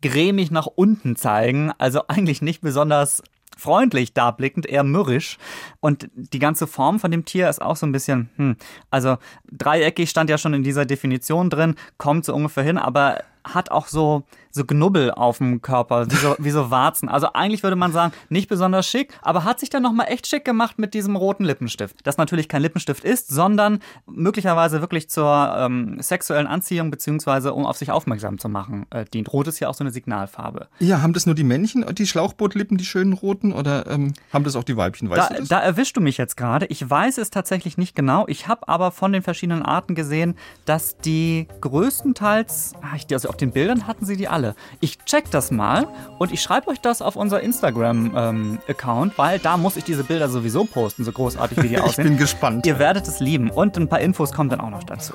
grämig 0.02 0.50
nach 0.50 0.66
unten 0.66 1.16
zeigen, 1.16 1.73
also 1.78 2.02
eigentlich 2.08 2.42
nicht 2.42 2.61
besonders 2.61 3.23
freundlich 3.56 4.14
darblickend, 4.14 4.66
eher 4.66 4.85
mürrisch. 4.85 5.37
Und 5.80 6.08
die 6.14 6.38
ganze 6.38 6.66
Form 6.66 7.00
von 7.00 7.11
dem 7.11 7.25
Tier 7.25 7.50
ist 7.50 7.61
auch 7.61 7.76
so 7.76 7.87
ein 7.87 7.92
bisschen, 7.92 8.30
hm, 8.37 8.56
also 8.90 9.18
dreieckig 9.50 10.08
stand 10.08 10.30
ja 10.30 10.38
schon 10.38 10.54
in 10.54 10.62
dieser 10.62 10.87
Definition 10.87 11.50
drin, 11.50 11.75
kommt 11.97 12.25
so 12.25 12.35
ungefähr 12.35 12.62
hin, 12.62 12.78
aber 12.78 13.25
hat 13.45 13.71
auch 13.71 13.87
so, 13.87 14.25
so 14.50 14.64
Knubbel 14.64 15.11
auf 15.11 15.38
dem 15.38 15.62
Körper, 15.62 16.11
wie 16.11 16.16
so, 16.16 16.35
wie 16.38 16.50
so 16.50 16.71
Warzen. 16.71 17.09
Also 17.09 17.33
eigentlich 17.33 17.62
würde 17.62 17.76
man 17.76 17.92
sagen, 17.92 18.12
nicht 18.28 18.49
besonders 18.49 18.87
schick, 18.87 19.12
aber 19.23 19.45
hat 19.45 19.61
sich 19.61 19.71
dann 19.71 19.83
nochmal 19.83 20.07
echt 20.09 20.26
schick 20.26 20.45
gemacht 20.45 20.78
mit 20.78 20.95
diesem 20.95 21.16
roten 21.16 21.45
Lippenstift. 21.45 21.97
Das 22.04 22.16
natürlich 22.16 22.49
kein 22.49 22.62
Lippenstift 22.62 23.04
ist, 23.04 23.28
sondern 23.28 23.80
möglicherweise 24.07 24.80
wirklich 24.80 25.09
zur 25.09 25.54
ähm, 25.57 26.00
sexuellen 26.00 26.47
Anziehung 26.47 26.90
beziehungsweise 26.90 27.54
um 27.54 27.66
auf 27.66 27.76
sich 27.76 27.90
aufmerksam 27.90 28.38
zu 28.38 28.49
machen 28.49 28.87
äh, 28.90 29.04
dient. 29.04 29.33
Rot 29.33 29.47
ist 29.49 29.61
ja 29.61 29.68
auch 29.68 29.75
so 29.75 29.85
eine 29.85 29.90
Signalfarbe. 29.90 30.68
Ja, 30.80 31.02
haben 31.02 31.12
das 31.12 31.26
nur 31.26 31.35
die 31.35 31.45
Männchen, 31.45 31.85
die 31.95 32.07
Schlauchbootlippen, 32.07 32.78
die 32.78 32.85
schönen 32.85 33.12
roten, 33.12 33.52
oder 33.52 33.87
ähm, 33.87 34.12
haben 34.33 34.45
das 34.45 34.57
auch 34.57 34.64
die 34.64 34.76
Weibchen? 34.76 35.11
Weißt 35.11 35.30
Da, 35.30 35.35
du 35.35 35.40
das? 35.40 35.49
da 35.49 35.61
erwischst 35.61 35.97
du 35.97 36.00
mich 36.00 36.16
jetzt 36.18 36.37
gerade. 36.37 36.66
Ich 36.66 36.88
weiß 36.88 37.18
es 37.18 37.30
tatsächlich 37.30 37.78
nicht 37.78 37.95
genau. 37.95 38.25
Ich 38.28 38.49
habe 38.49 38.68
aber 38.68 38.90
von 38.90 39.12
den 39.12 39.23
verschiedenen 39.23 39.62
Arten 39.62 39.95
gesehen, 39.95 40.37
dass 40.64 40.97
die 40.99 41.47
größtenteils, 41.61 42.73
ah, 42.83 42.97
also 43.12 43.27
auf 43.28 43.37
den 43.37 43.52
Bildern 43.52 43.87
hatten 43.87 44.04
sie 44.06 44.16
die 44.16 44.28
alle. 44.28 44.54
Ich 44.80 44.99
check 45.04 45.30
das 45.30 45.50
mal 45.50 45.87
und 46.18 46.32
ich 46.32 46.40
schreibe 46.42 46.68
euch 46.68 46.80
das 46.80 47.02
auf 47.02 47.16
unser 47.16 47.40
Instagram-Account, 47.40 49.18
weil 49.18 49.38
da 49.38 49.56
muss 49.56 49.76
ich 49.76 49.85
diese 49.85 50.04
Bilder 50.04 50.28
sowieso 50.28 50.64
posten, 50.64 51.04
so 51.04 51.12
großartig 51.12 51.62
wie 51.62 51.68
die 51.68 51.75
ich 51.76 51.80
aussehen. 51.80 52.04
bin 52.04 52.16
gespannt. 52.16 52.66
Ihr 52.66 52.78
werdet 52.78 53.06
es 53.06 53.20
lieben 53.20 53.50
und 53.50 53.76
ein 53.76 53.88
paar 53.88 54.00
Infos 54.00 54.32
kommen 54.32 54.49
dann 54.49 54.61
auch 54.61 54.70
noch 54.70 54.85
dazu. 54.85 55.12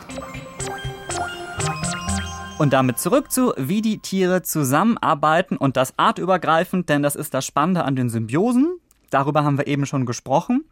Und 2.60 2.72
damit 2.72 3.00
zurück 3.00 3.32
zu, 3.32 3.54
wie 3.58 3.82
die 3.82 3.98
Tiere 3.98 4.42
zusammenarbeiten 4.44 5.58
und 5.58 5.76
das 5.76 5.94
artübergreifend, 5.98 6.88
denn 6.88 7.02
das 7.02 7.16
ist 7.16 7.34
das 7.34 7.46
Spannende 7.46 7.84
an 7.84 7.96
den 7.96 8.10
Symbiosen. 8.10 8.78
Darüber 9.10 9.44
haben 9.44 9.58
wir 9.58 9.68
eben 9.68 9.86
schon 9.86 10.06
gesprochen. 10.06 10.64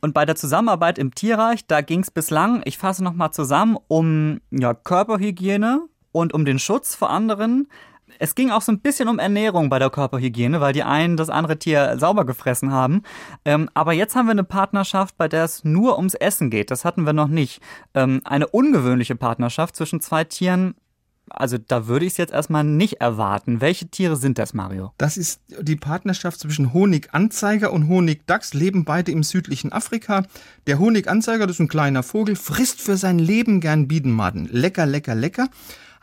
Und 0.00 0.14
bei 0.14 0.24
der 0.24 0.36
Zusammenarbeit 0.36 0.98
im 0.98 1.14
Tierreich, 1.14 1.66
da 1.66 1.80
ging 1.80 2.00
es 2.00 2.10
bislang, 2.10 2.62
ich 2.64 2.78
fasse 2.78 3.04
nochmal 3.04 3.32
zusammen, 3.32 3.76
um 3.88 4.40
ja, 4.50 4.74
Körperhygiene 4.74 5.82
und 6.14 6.32
um 6.32 6.44
den 6.44 6.58
Schutz 6.58 6.94
vor 6.94 7.10
anderen. 7.10 7.68
Es 8.20 8.36
ging 8.36 8.50
auch 8.50 8.62
so 8.62 8.70
ein 8.70 8.80
bisschen 8.80 9.08
um 9.08 9.18
Ernährung 9.18 9.68
bei 9.68 9.80
der 9.80 9.90
Körperhygiene, 9.90 10.60
weil 10.60 10.72
die 10.72 10.84
einen 10.84 11.16
das 11.16 11.28
andere 11.28 11.58
Tier 11.58 11.98
sauber 11.98 12.24
gefressen 12.24 12.70
haben. 12.70 13.02
Ähm, 13.44 13.68
aber 13.74 13.92
jetzt 13.92 14.14
haben 14.14 14.26
wir 14.26 14.32
eine 14.32 14.44
Partnerschaft, 14.44 15.16
bei 15.16 15.26
der 15.26 15.44
es 15.44 15.64
nur 15.64 15.96
ums 15.96 16.14
Essen 16.14 16.50
geht. 16.50 16.70
Das 16.70 16.84
hatten 16.84 17.04
wir 17.04 17.12
noch 17.12 17.26
nicht. 17.26 17.60
Ähm, 17.94 18.20
eine 18.24 18.46
ungewöhnliche 18.46 19.16
Partnerschaft 19.16 19.74
zwischen 19.74 20.00
zwei 20.00 20.22
Tieren. 20.22 20.74
Also 21.30 21.58
da 21.58 21.88
würde 21.88 22.04
ich 22.04 22.12
es 22.12 22.18
jetzt 22.18 22.32
erstmal 22.32 22.62
nicht 22.62 23.00
erwarten. 23.00 23.60
Welche 23.60 23.88
Tiere 23.88 24.16
sind 24.16 24.38
das, 24.38 24.54
Mario? 24.54 24.92
Das 24.98 25.16
ist 25.16 25.40
die 25.60 25.76
Partnerschaft 25.76 26.38
zwischen 26.38 26.72
Honiganzeiger 26.72 27.72
und 27.72 27.88
Honigdachs, 27.88 28.54
leben 28.54 28.84
beide 28.84 29.10
im 29.10 29.24
südlichen 29.24 29.72
Afrika. 29.72 30.24
Der 30.66 30.78
Honiganzeiger, 30.78 31.46
das 31.46 31.56
ist 31.56 31.60
ein 31.60 31.68
kleiner 31.68 32.02
Vogel, 32.02 32.36
frisst 32.36 32.80
für 32.80 32.96
sein 32.96 33.18
Leben 33.18 33.60
gern 33.60 33.88
Bienenmaden. 33.88 34.48
Lecker, 34.52 34.86
lecker, 34.86 35.14
lecker. 35.14 35.48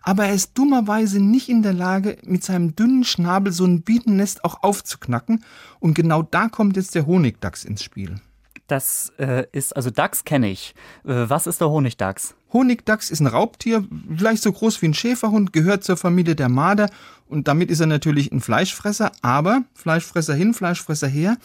Aber 0.01 0.25
er 0.25 0.33
ist 0.33 0.57
dummerweise 0.57 1.19
nicht 1.19 1.49
in 1.49 1.61
der 1.61 1.73
Lage, 1.73 2.17
mit 2.23 2.43
seinem 2.43 2.75
dünnen 2.75 3.03
Schnabel 3.03 3.53
so 3.53 3.65
ein 3.65 3.81
Bienennest 3.81 4.43
auch 4.43 4.63
aufzuknacken. 4.63 5.43
Und 5.79 5.93
genau 5.93 6.23
da 6.23 6.49
kommt 6.49 6.75
jetzt 6.75 6.95
der 6.95 7.05
Honigdachs 7.05 7.65
ins 7.65 7.83
Spiel. 7.83 8.19
Das 8.67 9.11
äh, 9.17 9.45
ist, 9.51 9.75
also 9.75 9.89
Dachs 9.89 10.23
kenne 10.23 10.49
ich. 10.49 10.73
Äh, 11.03 11.27
was 11.27 11.45
ist 11.45 11.59
der 11.59 11.69
Honigdachs? 11.69 12.35
Honigdachs 12.53 13.11
ist 13.11 13.19
ein 13.19 13.27
Raubtier, 13.27 13.85
vielleicht 14.15 14.41
so 14.43 14.51
groß 14.51 14.81
wie 14.81 14.87
ein 14.87 14.93
Schäferhund, 14.93 15.51
gehört 15.51 15.83
zur 15.83 15.97
Familie 15.97 16.35
der 16.35 16.49
Marder 16.49 16.89
und 17.27 17.47
damit 17.47 17.69
ist 17.69 17.81
er 17.81 17.87
natürlich 17.87 18.31
ein 18.31 18.41
Fleischfresser, 18.41 19.11
aber 19.21 19.63
Fleischfresser 19.73 20.35
hin, 20.35 20.53
Fleischfresser 20.53 21.07
her. 21.07 21.37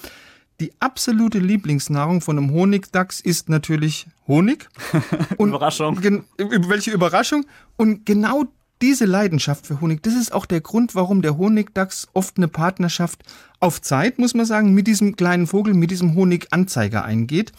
Die 0.58 0.72
absolute 0.80 1.38
Lieblingsnahrung 1.38 2.22
von 2.22 2.38
einem 2.38 2.50
Honigdachs 2.50 3.20
ist 3.20 3.50
natürlich 3.50 4.06
Honig. 4.26 4.68
Und 5.36 5.50
Überraschung. 5.50 6.00
Welche 6.38 6.92
Überraschung. 6.92 7.44
Und 7.76 8.06
genau 8.06 8.44
diese 8.80 9.04
Leidenschaft 9.04 9.66
für 9.66 9.80
Honig, 9.80 10.02
das 10.02 10.14
ist 10.14 10.32
auch 10.32 10.46
der 10.46 10.60
Grund, 10.60 10.94
warum 10.94 11.20
der 11.20 11.36
Honigdachs 11.36 12.08
oft 12.14 12.38
eine 12.38 12.48
Partnerschaft 12.48 13.22
auf 13.60 13.80
Zeit, 13.82 14.18
muss 14.18 14.34
man 14.34 14.46
sagen, 14.46 14.72
mit 14.72 14.86
diesem 14.86 15.16
kleinen 15.16 15.46
Vogel, 15.46 15.74
mit 15.74 15.90
diesem 15.90 16.14
Honiganzeiger 16.14 17.04
eingeht. 17.04 17.52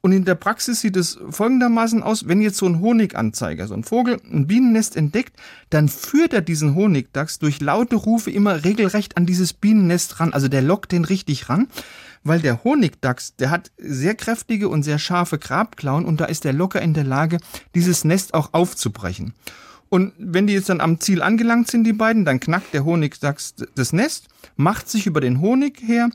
Und 0.00 0.12
in 0.12 0.24
der 0.24 0.36
Praxis 0.36 0.82
sieht 0.82 0.96
es 0.96 1.18
folgendermaßen 1.30 2.02
aus, 2.02 2.28
wenn 2.28 2.40
jetzt 2.40 2.58
so 2.58 2.66
ein 2.66 2.80
Honiganzeiger, 2.80 3.66
so 3.66 3.74
ein 3.74 3.82
Vogel, 3.82 4.20
ein 4.30 4.46
Bienennest 4.46 4.94
entdeckt, 4.94 5.36
dann 5.70 5.88
führt 5.88 6.32
er 6.32 6.42
diesen 6.42 6.76
Honigdachs 6.76 7.40
durch 7.40 7.60
laute 7.60 7.96
Rufe 7.96 8.30
immer 8.30 8.64
regelrecht 8.64 9.16
an 9.16 9.26
dieses 9.26 9.52
Bienennest 9.52 10.20
ran. 10.20 10.32
Also 10.32 10.46
der 10.46 10.62
lockt 10.62 10.92
den 10.92 11.04
richtig 11.04 11.48
ran, 11.48 11.66
weil 12.26 12.40
der 12.40 12.64
Honigdachs, 12.64 13.36
der 13.36 13.50
hat 13.50 13.70
sehr 13.78 14.14
kräftige 14.14 14.68
und 14.68 14.82
sehr 14.82 14.98
scharfe 14.98 15.38
Grabklauen 15.38 16.04
und 16.04 16.20
da 16.20 16.24
ist 16.24 16.44
er 16.44 16.52
locker 16.52 16.82
in 16.82 16.94
der 16.94 17.04
Lage, 17.04 17.38
dieses 17.74 18.04
Nest 18.04 18.34
auch 18.34 18.52
aufzubrechen. 18.52 19.34
Und 19.88 20.12
wenn 20.18 20.46
die 20.46 20.54
jetzt 20.54 20.68
dann 20.68 20.80
am 20.80 21.00
Ziel 21.00 21.22
angelangt 21.22 21.70
sind, 21.70 21.84
die 21.84 21.92
beiden, 21.92 22.24
dann 22.24 22.40
knackt 22.40 22.74
der 22.74 22.84
Honigdachs 22.84 23.54
das 23.74 23.92
Nest, 23.92 24.28
macht 24.56 24.88
sich 24.88 25.06
über 25.06 25.20
den 25.20 25.40
Honig 25.40 25.80
her. 25.80 26.10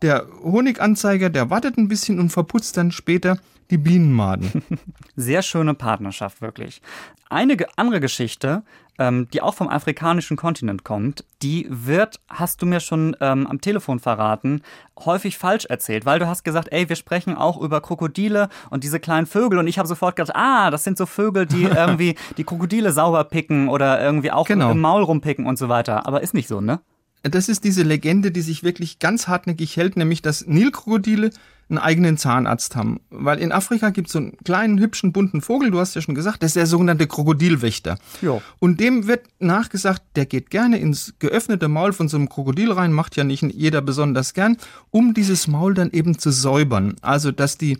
Der 0.00 0.26
Honiganzeiger, 0.42 1.28
der 1.28 1.50
wartet 1.50 1.76
ein 1.76 1.88
bisschen 1.88 2.18
und 2.18 2.30
verputzt 2.30 2.78
dann 2.78 2.90
später 2.90 3.38
die 3.70 3.78
Bienenmaden. 3.78 4.62
Sehr 5.16 5.42
schöne 5.42 5.74
Partnerschaft, 5.74 6.40
wirklich. 6.40 6.82
Eine 7.28 7.56
andere 7.76 8.00
Geschichte, 8.00 8.62
ähm, 8.98 9.28
die 9.32 9.40
auch 9.40 9.54
vom 9.54 9.68
afrikanischen 9.68 10.36
Kontinent 10.36 10.84
kommt, 10.84 11.24
die 11.42 11.66
wird, 11.70 12.20
hast 12.28 12.60
du 12.60 12.66
mir 12.66 12.80
schon 12.80 13.16
ähm, 13.20 13.46
am 13.46 13.60
Telefon 13.60 14.00
verraten, 14.00 14.62
häufig 14.98 15.38
falsch 15.38 15.64
erzählt, 15.66 16.04
weil 16.04 16.18
du 16.18 16.26
hast 16.26 16.42
gesagt, 16.42 16.68
ey, 16.72 16.88
wir 16.88 16.96
sprechen 16.96 17.36
auch 17.36 17.60
über 17.60 17.80
Krokodile 17.80 18.48
und 18.70 18.82
diese 18.84 19.00
kleinen 19.00 19.26
Vögel 19.26 19.58
und 19.58 19.68
ich 19.68 19.78
habe 19.78 19.88
sofort 19.88 20.16
gedacht, 20.16 20.34
ah, 20.36 20.70
das 20.70 20.84
sind 20.84 20.98
so 20.98 21.06
Vögel, 21.06 21.46
die 21.46 21.62
irgendwie 21.64 22.16
die 22.36 22.44
Krokodile 22.44 22.92
sauber 22.92 23.24
picken 23.24 23.68
oder 23.68 24.02
irgendwie 24.02 24.32
auch 24.32 24.46
Genau. 24.46 24.72
im 24.72 24.80
Maul 24.80 25.02
rumpicken 25.04 25.46
und 25.46 25.56
so 25.58 25.68
weiter. 25.68 26.06
Aber 26.06 26.20
ist 26.22 26.34
nicht 26.34 26.48
so, 26.48 26.60
ne? 26.60 26.80
Das 27.22 27.48
ist 27.50 27.64
diese 27.64 27.82
Legende, 27.82 28.30
die 28.32 28.40
sich 28.40 28.62
wirklich 28.64 28.98
ganz 28.98 29.28
hartnäckig 29.28 29.76
hält, 29.76 29.96
nämlich 29.96 30.22
dass 30.22 30.46
Nilkrokodile 30.46 31.30
einen 31.70 31.78
eigenen 31.78 32.16
Zahnarzt 32.16 32.76
haben. 32.76 33.00
Weil 33.10 33.38
in 33.38 33.52
Afrika 33.52 33.90
gibt 33.90 34.08
es 34.08 34.12
so 34.12 34.18
einen 34.18 34.36
kleinen, 34.44 34.78
hübschen, 34.78 35.12
bunten 35.12 35.40
Vogel, 35.40 35.70
du 35.70 35.78
hast 35.78 35.94
ja 35.94 36.02
schon 36.02 36.14
gesagt, 36.14 36.42
das 36.42 36.50
ist 36.50 36.56
der 36.56 36.66
sogenannte 36.66 37.06
Krokodilwächter. 37.06 37.98
Jo. 38.20 38.42
Und 38.58 38.80
dem 38.80 39.06
wird 39.06 39.26
nachgesagt, 39.38 40.02
der 40.16 40.26
geht 40.26 40.50
gerne 40.50 40.78
ins 40.78 41.14
geöffnete 41.18 41.68
Maul 41.68 41.92
von 41.92 42.08
so 42.08 42.16
einem 42.16 42.28
Krokodil 42.28 42.72
rein, 42.72 42.92
macht 42.92 43.16
ja 43.16 43.24
nicht 43.24 43.42
jeder 43.42 43.80
besonders 43.80 44.34
gern, 44.34 44.56
um 44.90 45.14
dieses 45.14 45.46
Maul 45.48 45.74
dann 45.74 45.90
eben 45.90 46.18
zu 46.18 46.30
säubern. 46.30 46.96
Also, 47.00 47.32
dass 47.32 47.56
die, 47.56 47.78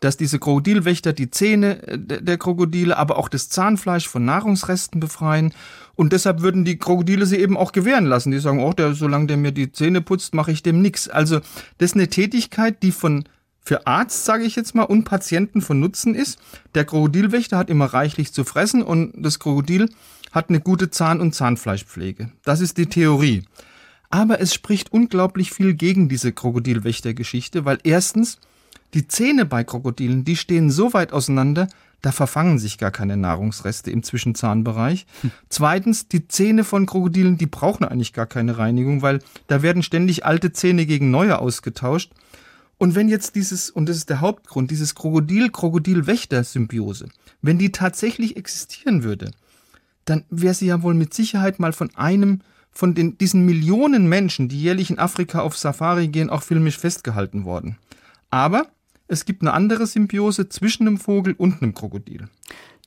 dass 0.00 0.16
diese 0.16 0.38
Krokodilwächter 0.38 1.12
die 1.12 1.30
Zähne 1.30 1.86
äh, 1.86 1.98
der 1.98 2.38
Krokodile, 2.38 2.96
aber 2.96 3.18
auch 3.18 3.28
das 3.28 3.48
Zahnfleisch 3.48 4.08
von 4.08 4.24
Nahrungsresten 4.24 5.00
befreien. 5.00 5.52
Und 5.94 6.12
deshalb 6.12 6.40
würden 6.40 6.64
die 6.64 6.78
Krokodile 6.78 7.26
sie 7.26 7.36
eben 7.36 7.56
auch 7.56 7.72
gewähren 7.72 8.06
lassen. 8.06 8.30
Die 8.30 8.38
sagen, 8.38 8.60
oh, 8.60 8.72
der, 8.72 8.94
solange 8.94 9.26
der 9.26 9.36
mir 9.36 9.52
die 9.52 9.70
Zähne 9.70 10.00
putzt, 10.00 10.34
mache 10.34 10.52
ich 10.52 10.62
dem 10.62 10.80
nichts. 10.80 11.08
Also 11.08 11.40
das 11.76 11.90
ist 11.90 11.94
eine 11.94 12.08
Tätigkeit, 12.08 12.82
die 12.82 12.92
von 12.92 13.24
für 13.62 13.86
Arzt, 13.86 14.24
sage 14.24 14.44
ich 14.44 14.56
jetzt 14.56 14.74
mal, 14.74 14.84
und 14.84 15.04
Patienten 15.04 15.60
von 15.60 15.80
Nutzen 15.80 16.14
ist. 16.14 16.38
Der 16.74 16.84
Krokodilwächter 16.84 17.58
hat 17.58 17.70
immer 17.70 17.86
reichlich 17.86 18.32
zu 18.32 18.44
fressen 18.44 18.82
und 18.82 19.12
das 19.16 19.38
Krokodil 19.38 19.88
hat 20.32 20.48
eine 20.48 20.60
gute 20.60 20.90
Zahn- 20.90 21.20
und 21.20 21.34
Zahnfleischpflege. 21.34 22.32
Das 22.44 22.60
ist 22.60 22.78
die 22.78 22.86
Theorie. 22.86 23.44
Aber 24.10 24.40
es 24.40 24.54
spricht 24.54 24.92
unglaublich 24.92 25.52
viel 25.52 25.74
gegen 25.74 26.08
diese 26.08 26.32
Krokodilwächter-Geschichte, 26.32 27.64
weil 27.64 27.78
erstens 27.84 28.38
die 28.94 29.06
Zähne 29.06 29.44
bei 29.44 29.62
Krokodilen, 29.62 30.24
die 30.24 30.36
stehen 30.36 30.70
so 30.70 30.92
weit 30.92 31.12
auseinander, 31.12 31.68
da 32.02 32.12
verfangen 32.12 32.58
sich 32.58 32.78
gar 32.78 32.90
keine 32.90 33.16
Nahrungsreste 33.16 33.90
im 33.90 34.02
Zwischenzahnbereich. 34.02 35.06
Zweitens, 35.48 36.08
die 36.08 36.26
Zähne 36.26 36.64
von 36.64 36.86
Krokodilen, 36.86 37.36
die 37.36 37.46
brauchen 37.46 37.84
eigentlich 37.84 38.12
gar 38.12 38.26
keine 38.26 38.58
Reinigung, 38.58 39.02
weil 39.02 39.20
da 39.48 39.62
werden 39.62 39.82
ständig 39.82 40.24
alte 40.24 40.52
Zähne 40.52 40.86
gegen 40.86 41.10
neue 41.10 41.38
ausgetauscht. 41.38 42.10
Und 42.80 42.94
wenn 42.94 43.08
jetzt 43.10 43.36
dieses, 43.36 43.68
und 43.68 43.90
das 43.90 43.98
ist 43.98 44.08
der 44.08 44.22
Hauptgrund, 44.22 44.70
dieses 44.70 44.94
Krokodil-Krokodil-Wächter-Symbiose, 44.94 47.10
wenn 47.42 47.58
die 47.58 47.72
tatsächlich 47.72 48.38
existieren 48.38 49.02
würde, 49.02 49.32
dann 50.06 50.24
wäre 50.30 50.54
sie 50.54 50.68
ja 50.68 50.82
wohl 50.82 50.94
mit 50.94 51.12
Sicherheit 51.12 51.60
mal 51.60 51.74
von 51.74 51.94
einem 51.94 52.40
von 52.70 52.94
den, 52.94 53.18
diesen 53.18 53.44
Millionen 53.44 54.08
Menschen, 54.08 54.48
die 54.48 54.62
jährlich 54.62 54.88
in 54.88 54.98
Afrika 54.98 55.40
auf 55.40 55.58
Safari 55.58 56.08
gehen, 56.08 56.30
auch 56.30 56.42
filmisch 56.42 56.78
festgehalten 56.78 57.44
worden. 57.44 57.76
Aber 58.30 58.66
es 59.08 59.26
gibt 59.26 59.42
eine 59.42 59.52
andere 59.52 59.86
Symbiose 59.86 60.48
zwischen 60.48 60.86
einem 60.86 60.96
Vogel 60.96 61.34
und 61.36 61.60
einem 61.60 61.74
Krokodil. 61.74 62.30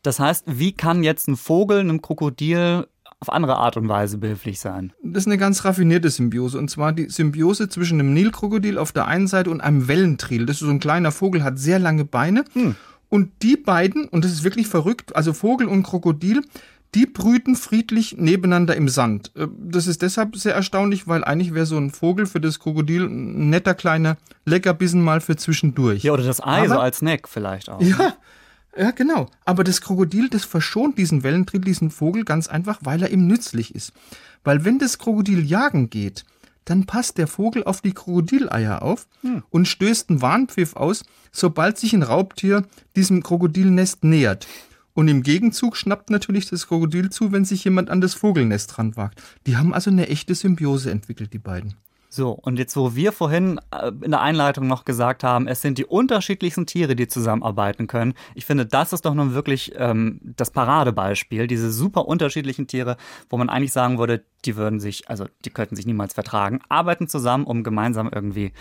Das 0.01 0.19
heißt, 0.19 0.45
wie 0.47 0.71
kann 0.71 1.03
jetzt 1.03 1.27
ein 1.27 1.37
Vogel 1.37 1.81
einem 1.81 2.01
Krokodil 2.01 2.87
auf 3.23 3.31
andere 3.31 3.55
Art 3.55 3.77
und 3.77 3.87
Weise 3.87 4.17
behilflich 4.17 4.59
sein? 4.59 4.91
Das 5.01 5.23
ist 5.23 5.27
eine 5.27 5.37
ganz 5.37 5.63
raffinierte 5.63 6.09
Symbiose. 6.09 6.57
Und 6.57 6.69
zwar 6.69 6.91
die 6.91 7.09
Symbiose 7.09 7.69
zwischen 7.69 8.01
einem 8.01 8.13
Nilkrokodil 8.13 8.77
auf 8.77 8.91
der 8.91 9.07
einen 9.07 9.27
Seite 9.27 9.49
und 9.49 9.61
einem 9.61 9.87
Wellentriel. 9.87 10.45
Das 10.45 10.57
ist 10.57 10.67
so 10.67 10.69
ein 10.69 10.81
kleiner 10.81 11.13
Vogel, 11.13 11.41
hat 11.41 11.57
sehr 11.57 11.79
lange 11.79 12.03
Beine. 12.03 12.43
Hm. 12.51 12.75
Und 13.07 13.31
die 13.41 13.55
beiden, 13.55 14.09
und 14.09 14.25
das 14.25 14.33
ist 14.33 14.43
wirklich 14.43 14.67
verrückt, 14.67 15.15
also 15.15 15.31
Vogel 15.31 15.69
und 15.69 15.83
Krokodil, 15.83 16.41
die 16.95 17.05
brüten 17.05 17.55
friedlich 17.55 18.17
nebeneinander 18.17 18.75
im 18.75 18.89
Sand. 18.89 19.31
Äh, 19.35 19.47
Das 19.57 19.87
ist 19.87 20.01
deshalb 20.01 20.35
sehr 20.35 20.53
erstaunlich, 20.53 21.07
weil 21.07 21.23
eigentlich 21.23 21.53
wäre 21.53 21.65
so 21.65 21.77
ein 21.77 21.91
Vogel 21.91 22.25
für 22.25 22.41
das 22.41 22.59
Krokodil 22.59 23.05
ein 23.05 23.49
netter 23.49 23.73
kleiner 23.73 24.17
Leckerbissen 24.45 25.01
mal 25.01 25.21
für 25.21 25.37
zwischendurch. 25.37 26.03
Ja, 26.03 26.11
oder 26.11 26.23
das 26.23 26.43
Ei 26.43 26.67
so 26.67 26.77
als 26.77 26.97
Snack 26.97 27.29
vielleicht 27.29 27.69
auch. 27.69 27.81
Ja, 27.81 28.15
ja, 28.75 28.91
genau. 28.91 29.29
Aber 29.45 29.63
das 29.63 29.81
Krokodil, 29.81 30.29
das 30.29 30.45
verschont 30.45 30.97
diesen 30.97 31.23
Wellentrill, 31.23 31.61
diesen 31.61 31.91
Vogel 31.91 32.23
ganz 32.23 32.47
einfach, 32.47 32.79
weil 32.83 33.03
er 33.03 33.11
ihm 33.11 33.27
nützlich 33.27 33.75
ist. 33.75 33.93
Weil 34.43 34.65
wenn 34.65 34.79
das 34.79 34.97
Krokodil 34.97 35.45
jagen 35.45 35.89
geht, 35.89 36.25
dann 36.65 36.85
passt 36.85 37.17
der 37.17 37.27
Vogel 37.27 37.63
auf 37.63 37.81
die 37.81 37.93
Krokodileier 37.93 38.81
auf 38.81 39.07
und 39.49 39.67
stößt 39.67 40.09
einen 40.09 40.21
Warnpfiff 40.21 40.75
aus, 40.75 41.03
sobald 41.31 41.77
sich 41.77 41.93
ein 41.93 42.03
Raubtier 42.03 42.63
diesem 42.95 43.21
Krokodilnest 43.21 44.03
nähert. 44.03 44.47
Und 44.93 45.07
im 45.07 45.23
Gegenzug 45.23 45.75
schnappt 45.75 46.09
natürlich 46.09 46.49
das 46.49 46.67
Krokodil 46.67 47.09
zu, 47.09 47.31
wenn 47.31 47.45
sich 47.45 47.63
jemand 47.63 47.89
an 47.89 47.99
das 47.99 48.13
Vogelnest 48.13 48.77
ranwagt. 48.77 49.21
Die 49.47 49.57
haben 49.57 49.73
also 49.73 49.89
eine 49.89 50.07
echte 50.07 50.35
Symbiose 50.35 50.91
entwickelt, 50.91 51.33
die 51.33 51.39
beiden. 51.39 51.73
So, 52.15 52.29
und 52.29 52.59
jetzt, 52.59 52.77
wo 52.77 52.93
wir 52.93 53.11
vorhin 53.11 53.59
äh, 53.71 53.87
in 53.87 54.11
der 54.11 54.21
Einleitung 54.21 54.67
noch 54.67 54.85
gesagt 54.85 55.23
haben, 55.23 55.47
es 55.47 55.63
sind 55.63 55.79
die 55.79 55.85
unterschiedlichsten 55.85 56.67
Tiere, 56.67 56.95
die 56.95 57.07
zusammenarbeiten 57.07 57.87
können. 57.87 58.13
Ich 58.35 58.45
finde, 58.45 58.67
das 58.67 58.93
ist 58.93 59.05
doch 59.05 59.15
nun 59.15 59.33
wirklich 59.33 59.73
ähm, 59.77 60.19
das 60.21 60.51
Paradebeispiel, 60.51 61.47
diese 61.47 61.71
super 61.71 62.07
unterschiedlichen 62.07 62.67
Tiere, 62.67 62.97
wo 63.31 63.37
man 63.37 63.49
eigentlich 63.49 63.73
sagen 63.73 63.97
würde, 63.97 64.23
die 64.45 64.55
würden 64.55 64.79
sich, 64.79 65.09
also 65.09 65.25
die 65.43 65.49
könnten 65.49 65.75
sich 65.75 65.87
niemals 65.87 66.13
vertragen, 66.13 66.59
arbeiten 66.69 67.07
zusammen, 67.07 67.45
um 67.45 67.63
gemeinsam 67.63 68.11
irgendwie 68.13 68.53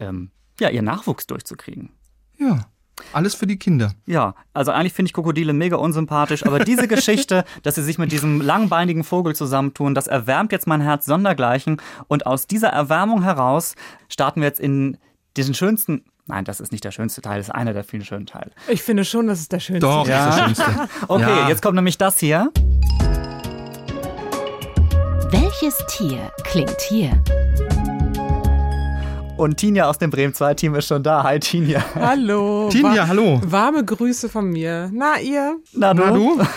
ähm, 0.00 0.32
ja, 0.58 0.68
ihren 0.70 0.86
Nachwuchs 0.86 1.28
durchzukriegen. 1.28 1.90
Ja, 2.38 2.66
alles 3.12 3.34
für 3.34 3.46
die 3.46 3.58
Kinder. 3.58 3.92
Ja, 4.06 4.34
also 4.54 4.72
eigentlich 4.72 4.92
finde 4.94 5.08
ich 5.08 5.12
Krokodile 5.12 5.52
mega 5.52 5.76
unsympathisch, 5.76 6.44
aber 6.46 6.60
diese 6.60 6.88
Geschichte, 6.96 7.44
dass 7.62 7.74
sie 7.74 7.82
sich 7.82 7.98
mit 7.98 8.10
diesem 8.12 8.40
langbeinigen 8.40 9.04
Vogel 9.04 9.34
zusammentun, 9.34 9.94
das 9.94 10.06
erwärmt 10.06 10.52
jetzt 10.52 10.66
mein 10.66 10.80
Herz 10.80 11.04
sondergleichen. 11.06 11.80
Und 12.08 12.26
aus 12.26 12.46
dieser 12.46 12.68
Erwärmung 12.68 13.22
heraus 13.22 13.74
starten 14.08 14.40
wir 14.40 14.48
jetzt 14.48 14.60
in 14.60 14.96
diesen 15.36 15.54
schönsten. 15.54 16.04
Nein, 16.28 16.44
das 16.44 16.58
ist 16.60 16.72
nicht 16.72 16.82
der 16.84 16.90
schönste 16.90 17.20
Teil, 17.22 17.38
das 17.38 17.48
ist 17.48 17.54
einer 17.54 17.72
der 17.72 17.84
vielen 17.84 18.04
schönen 18.04 18.26
Teile. 18.26 18.50
Ich 18.68 18.82
finde 18.82 19.04
schon, 19.04 19.26
das 19.28 19.40
ist 19.40 19.52
der 19.52 19.60
schönste. 19.60 19.86
Doch, 19.86 20.08
Ja. 20.08 20.26
das 20.26 20.50
ist 20.50 20.58
das 20.58 20.66
Schönste. 20.66 20.88
Okay, 21.08 21.22
Ja. 21.22 21.48
jetzt 21.48 21.62
kommt 21.62 21.76
nämlich 21.76 21.98
das 21.98 22.18
hier. 22.18 22.50
Welches 25.30 25.76
Tier 25.88 26.30
klingt 26.44 26.80
hier? 26.88 27.10
Und 29.36 29.58
Tinja 29.58 29.86
aus 29.90 29.98
dem 29.98 30.08
Bremen 30.08 30.32
2 30.32 30.54
Team 30.54 30.74
ist 30.76 30.86
schon 30.88 31.02
da. 31.02 31.22
Hi 31.22 31.38
Tinja. 31.38 31.84
Hallo. 31.94 32.68
Tinja, 32.72 33.02
Wa- 33.02 33.08
hallo. 33.08 33.40
Warme 33.44 33.84
Grüße 33.84 34.30
von 34.30 34.48
mir. 34.48 34.88
Na, 34.94 35.20
ihr? 35.20 35.56
Na 35.74 35.92
Na 35.92 36.10
du? 36.10 36.40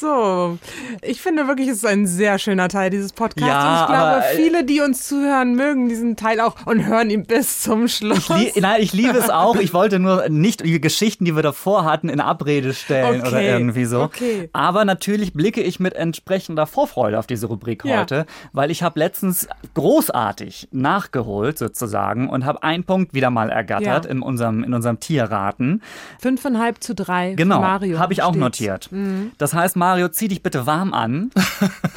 So, 0.00 0.56
ich 1.02 1.20
finde 1.20 1.46
wirklich, 1.46 1.68
es 1.68 1.76
ist 1.78 1.86
ein 1.86 2.06
sehr 2.06 2.38
schöner 2.38 2.68
Teil 2.68 2.88
dieses 2.88 3.12
Podcasts. 3.12 3.46
Ja, 3.46 3.74
und 3.74 3.80
ich 3.82 3.86
glaube, 3.86 4.24
äh, 4.24 4.36
viele, 4.36 4.64
die 4.64 4.80
uns 4.80 5.06
zuhören, 5.06 5.54
mögen 5.56 5.90
diesen 5.90 6.16
Teil 6.16 6.40
auch 6.40 6.54
und 6.64 6.86
hören 6.86 7.10
ihn 7.10 7.24
bis 7.26 7.60
zum 7.60 7.86
Schluss. 7.86 8.30
Ich 8.30 8.56
Nein, 8.56 8.80
ich 8.80 8.94
liebe 8.94 9.18
es 9.18 9.28
auch. 9.28 9.56
Ich 9.56 9.74
wollte 9.74 9.98
nur 9.98 10.26
nicht 10.30 10.64
die 10.64 10.80
Geschichten, 10.80 11.26
die 11.26 11.36
wir 11.36 11.42
davor 11.42 11.84
hatten, 11.84 12.08
in 12.08 12.18
Abrede 12.18 12.72
stellen 12.72 13.20
Okay, 13.20 13.28
oder 13.28 13.42
irgendwie 13.42 13.84
so. 13.84 14.00
okay. 14.00 14.48
Aber 14.54 14.86
natürlich 14.86 15.34
blicke 15.34 15.60
ich 15.62 15.80
mit 15.80 15.92
entsprechender 15.92 16.66
Vorfreude 16.66 17.18
auf 17.18 17.26
diese 17.26 17.48
Rubrik 17.48 17.84
Ja. 17.84 18.00
heute, 18.00 18.24
weil 18.54 18.70
ich 18.70 18.82
habe 18.82 18.98
letztens 19.00 19.48
großartig 19.74 20.68
nachgeholt 20.90 21.58
sozusagen 21.58 22.28
und 22.28 22.44
habe 22.44 22.62
einen 22.62 22.84
Punkt 22.84 23.14
wieder 23.14 23.30
mal 23.30 23.50
ergattert 23.50 24.04
Ja. 24.04 24.10
in 24.10 24.22
unserem 24.22 24.64
in 24.64 24.74
unserem 24.74 24.98
Tierraten. 25.00 25.82
Fünfeinhalb 26.20 26.82
zu 26.82 26.94
drei. 26.94 27.34
Genau, 27.34 27.60
Mario. 27.60 27.98
habe 27.98 28.12
ich 28.12 28.22
auch 28.22 28.30
steht's. 28.34 28.40
notiert. 28.40 28.90
Das 29.38 29.54
heißt, 29.54 29.76
Mario, 29.76 30.08
zieh 30.08 30.28
dich 30.28 30.42
bitte 30.42 30.66
warm 30.66 30.92
an. 30.92 31.30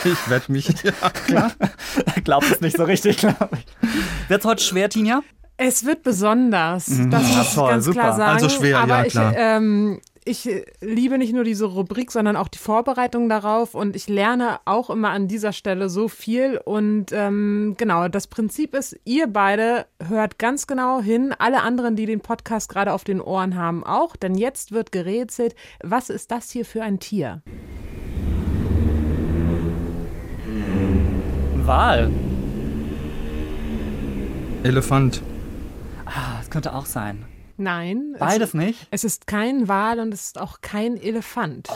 Ich 0.06 0.30
werde 0.30 0.52
mich. 0.52 0.68
Ja, 0.84 0.92
klar. 1.28 1.52
Glaubt 2.26 2.46
es 2.52 2.60
nicht 2.60 2.76
so 2.76 2.84
richtig, 2.84 3.18
glaube 3.18 3.50
ich. 3.58 3.66
Wird's 4.30 4.46
heute 4.46 4.62
schwer, 4.62 4.90
Tinja? 4.90 5.22
Es 5.56 5.86
wird 5.86 6.04
besonders. 6.04 6.88
Das 6.88 7.22
muss 7.24 7.30
ich 7.30 7.38
Mhm. 7.52 7.56
toll, 7.56 7.70
ganz 7.70 7.86
super. 7.86 8.00
klar 8.02 8.16
sagen. 8.16 8.32
Also 8.34 8.50
schwer, 8.50 8.80
Aber 8.80 8.98
ja, 9.00 9.06
ich, 9.06 9.12
klar. 9.14 9.34
ähm, 9.38 10.02
ich 10.26 10.50
äh, 10.50 10.66
liebe 10.82 11.18
nicht 11.18 11.34
nur 11.34 11.44
diese 11.44 11.66
Rubrik, 11.66 12.12
sondern 12.12 12.36
auch 12.36 12.48
die 12.48 12.58
Vorbereitung 12.58 13.30
darauf 13.30 13.76
und 13.76 13.96
ich 13.96 14.08
lerne 14.08 14.60
auch 14.66 14.90
immer 14.90 15.10
an 15.10 15.28
dieser 15.28 15.54
Stelle 15.54 15.90
so 15.90 16.08
viel. 16.08 16.60
Und 16.64 17.12
ähm, 17.12 17.76
genau, 17.78 18.08
das 18.08 18.28
Prinzip 18.28 18.76
ist, 18.76 19.00
ihr 19.06 19.28
beide 19.28 19.86
hört 20.08 20.40
ganz 20.40 20.68
genau 20.68 21.02
hin, 21.02 21.34
alle 21.38 21.62
anderen, 21.62 21.96
die 21.96 22.06
den 22.06 22.22
Podcast 22.22 22.70
gerade 22.70 22.94
auf 22.94 23.04
den 23.04 23.22
Ohren 23.22 23.56
haben, 23.56 23.84
auch, 23.84 24.16
denn 24.16 24.36
jetzt 24.36 24.72
wird 24.72 24.92
gerätselt, 24.92 25.56
was 25.82 26.10
ist 26.10 26.32
das 26.32 26.52
hier 26.52 26.66
für 26.66 26.84
ein 26.84 27.00
Tier? 27.00 27.42
Wal. 31.66 32.12
Elefant. 34.64 35.22
Ah, 36.06 36.38
das 36.40 36.50
könnte 36.50 36.74
auch 36.74 36.86
sein. 36.86 37.26
Nein. 37.58 38.16
Beides 38.18 38.50
es, 38.50 38.54
nicht? 38.56 38.88
Es 38.92 39.04
ist 39.04 39.28
kein 39.28 39.68
Wal 39.68 40.00
und 40.00 40.14
es 40.14 40.26
ist 40.26 40.42
auch 40.42 40.62
kein 40.62 40.98
Elefant. 40.98 41.70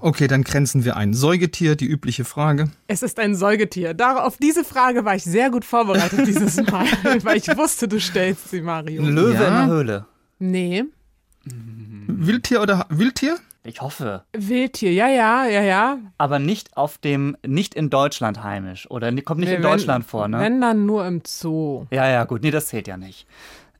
Okay, 0.00 0.26
dann 0.26 0.44
grenzen 0.44 0.84
wir 0.84 0.96
ein. 0.96 1.14
Säugetier, 1.14 1.74
die 1.76 1.86
übliche 1.86 2.24
Frage. 2.24 2.70
Es 2.86 3.02
ist 3.02 3.18
ein 3.18 3.34
Säugetier. 3.34 3.94
Dar 3.94 4.26
auf 4.26 4.36
diese 4.36 4.62
Frage 4.64 5.04
war 5.04 5.14
ich 5.16 5.24
sehr 5.24 5.50
gut 5.50 5.64
vorbereitet 5.64 6.20
dieses 6.26 6.56
Mal, 6.70 6.86
weil 7.24 7.38
ich 7.38 7.48
wusste, 7.56 7.88
du 7.88 7.98
stellst 8.00 8.50
sie, 8.50 8.60
Mario. 8.60 9.02
Ein 9.02 9.14
Löwe 9.14 9.34
Ja. 9.42 9.48
in 9.48 9.54
der 9.54 9.66
Höhle. 9.66 10.06
Nee. 10.38 10.84
Wildtier 12.06 12.60
oder 12.62 12.86
Wildtier? 12.90 13.36
Ich 13.66 13.80
hoffe. 13.80 14.24
Wildtier, 14.36 14.92
ja, 14.92 15.08
ja, 15.08 15.46
ja, 15.46 15.62
ja. 15.62 15.98
Aber 16.18 16.38
nicht 16.38 16.76
auf 16.76 16.98
dem, 16.98 17.34
nicht 17.46 17.74
in 17.74 17.88
Deutschland 17.88 18.42
heimisch. 18.42 18.90
Oder 18.90 19.10
kommt 19.22 19.40
nicht 19.40 19.48
Nee, 19.48 19.56
in 19.56 19.62
wenn- 19.62 19.70
Deutschland 19.70 20.04
vor, 20.04 20.28
ne? 20.28 20.38
Wenn 20.38 20.60
dann 20.60 20.84
nur 20.84 21.06
im 21.06 21.22
Zoo. 21.26 21.86
Ja, 21.90 22.06
ja, 22.08 22.24
gut. 22.24 22.42
Nee, 22.42 22.50
das 22.50 22.66
zählt 22.66 22.86
ja 22.88 22.98
nicht. 22.98 23.26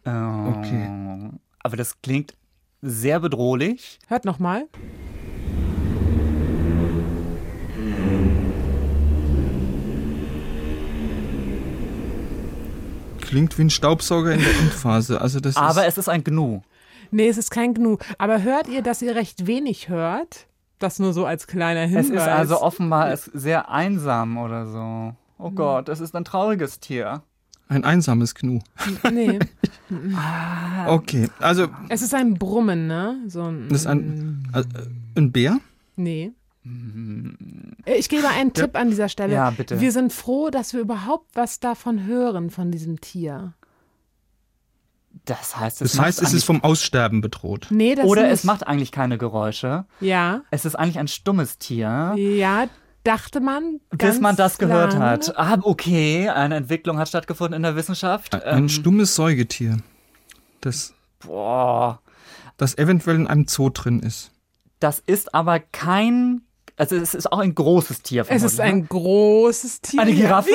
Ähm, 0.04 0.54
Okay. 0.58 1.30
Aber 1.62 1.76
das 1.76 2.00
klingt 2.02 2.34
sehr 2.82 3.20
bedrohlich. 3.20 3.98
Hört 4.08 4.24
nochmal. 4.24 4.66
klingt 13.34 13.58
wie 13.58 13.62
ein 13.62 13.70
Staubsauger 13.70 14.32
in 14.32 14.38
der 14.38 14.54
Endphase. 14.60 15.20
Also 15.20 15.40
das 15.40 15.56
Aber 15.56 15.84
ist, 15.86 15.94
es 15.94 15.98
ist 15.98 16.08
ein 16.08 16.22
Gnu. 16.22 16.60
Nee, 17.10 17.28
es 17.28 17.36
ist 17.36 17.50
kein 17.50 17.74
Gnu. 17.74 17.96
Aber 18.16 18.42
hört 18.42 18.68
ihr, 18.68 18.80
dass 18.80 19.02
ihr 19.02 19.16
recht 19.16 19.48
wenig 19.48 19.88
hört? 19.88 20.46
Das 20.78 21.00
nur 21.00 21.12
so 21.12 21.26
als 21.26 21.48
kleiner 21.48 21.80
Hinweis. 21.80 22.10
Es 22.10 22.10
ist 22.12 22.28
also 22.28 22.60
offenbar 22.60 23.10
es 23.10 23.24
sehr 23.24 23.70
einsam 23.70 24.36
oder 24.38 24.66
so. 24.66 25.14
Oh 25.38 25.50
Gott, 25.50 25.88
es 25.88 25.98
ist 25.98 26.14
ein 26.14 26.24
trauriges 26.24 26.78
Tier. 26.78 27.22
Ein 27.68 27.84
einsames 27.84 28.34
Gnu. 28.34 28.60
Nee, 29.12 29.38
Okay, 30.86 31.28
also 31.40 31.68
es 31.88 32.02
ist 32.02 32.14
ein 32.14 32.34
Brummen, 32.34 32.86
ne? 32.86 33.18
So 33.26 33.42
ein, 33.42 33.68
das 33.68 33.80
ist 33.82 33.86
ein, 33.86 34.46
äh, 34.52 34.62
ein 35.16 35.32
Bär. 35.32 35.58
Nee. 35.96 36.32
Äh, 37.84 37.94
Ich 37.98 38.08
gebe 38.08 38.28
einen 38.28 38.52
Tipp 38.52 38.76
an 38.76 38.88
dieser 38.90 39.08
Stelle. 39.08 39.34
Ja, 39.34 39.50
bitte. 39.50 39.80
Wir 39.80 39.92
sind 39.92 40.12
froh, 40.12 40.50
dass 40.50 40.72
wir 40.72 40.80
überhaupt 40.80 41.30
was 41.34 41.60
davon 41.60 42.04
hören, 42.06 42.50
von 42.50 42.70
diesem 42.70 43.00
Tier. 43.00 43.54
Das 45.26 45.56
heißt, 45.56 45.80
es 45.80 45.92
Das 45.92 46.00
heißt, 46.00 46.22
es 46.22 46.32
ist 46.34 46.44
vom 46.44 46.62
Aussterben 46.62 47.20
bedroht. 47.20 47.68
Nee, 47.70 47.94
das 47.94 48.04
oder 48.04 48.22
nicht. 48.24 48.32
es 48.32 48.44
macht 48.44 48.66
eigentlich 48.66 48.92
keine 48.92 49.16
Geräusche. 49.16 49.86
Ja, 50.00 50.42
Es 50.50 50.64
ist 50.64 50.74
eigentlich 50.74 50.98
ein 50.98 51.08
stummes 51.08 51.58
Tier. 51.58 52.14
ja, 52.16 52.66
dachte 53.04 53.40
man. 53.40 53.80
Bis 53.90 54.20
man 54.20 54.34
das 54.36 54.58
gehört 54.58 54.94
lange. 54.94 55.04
hat. 55.04 55.38
Ah, 55.38 55.58
okay, 55.62 56.28
eine 56.28 56.56
Entwicklung 56.56 56.98
hat 56.98 57.08
stattgefunden 57.08 57.54
in 57.54 57.62
der 57.62 57.76
Wissenschaft. 57.76 58.34
Ein 58.34 58.58
Ähm, 58.64 58.68
stummes 58.68 59.14
Säugetier, 59.14 59.78
das, 60.60 60.94
boah, 61.20 62.00
das 62.56 62.76
eventuell 62.78 63.16
in 63.16 63.26
einem 63.26 63.46
Zoo 63.46 63.70
drin 63.70 64.00
ist. 64.00 64.30
das 64.80 64.98
ist 65.06 65.34
aber 65.34 65.60
kein. 65.60 66.42
Also 66.76 66.96
es 66.96 67.14
ist 67.14 67.30
auch 67.30 67.38
ein 67.38 67.54
großes 67.54 68.02
Tier. 68.02 68.26
Es 68.28 68.42
ist 68.42 68.58
ein 68.58 68.78
ne? 68.78 68.84
großes 68.86 69.80
Tier. 69.80 70.00
eine 70.02 70.12
Giraffe. 70.12 70.50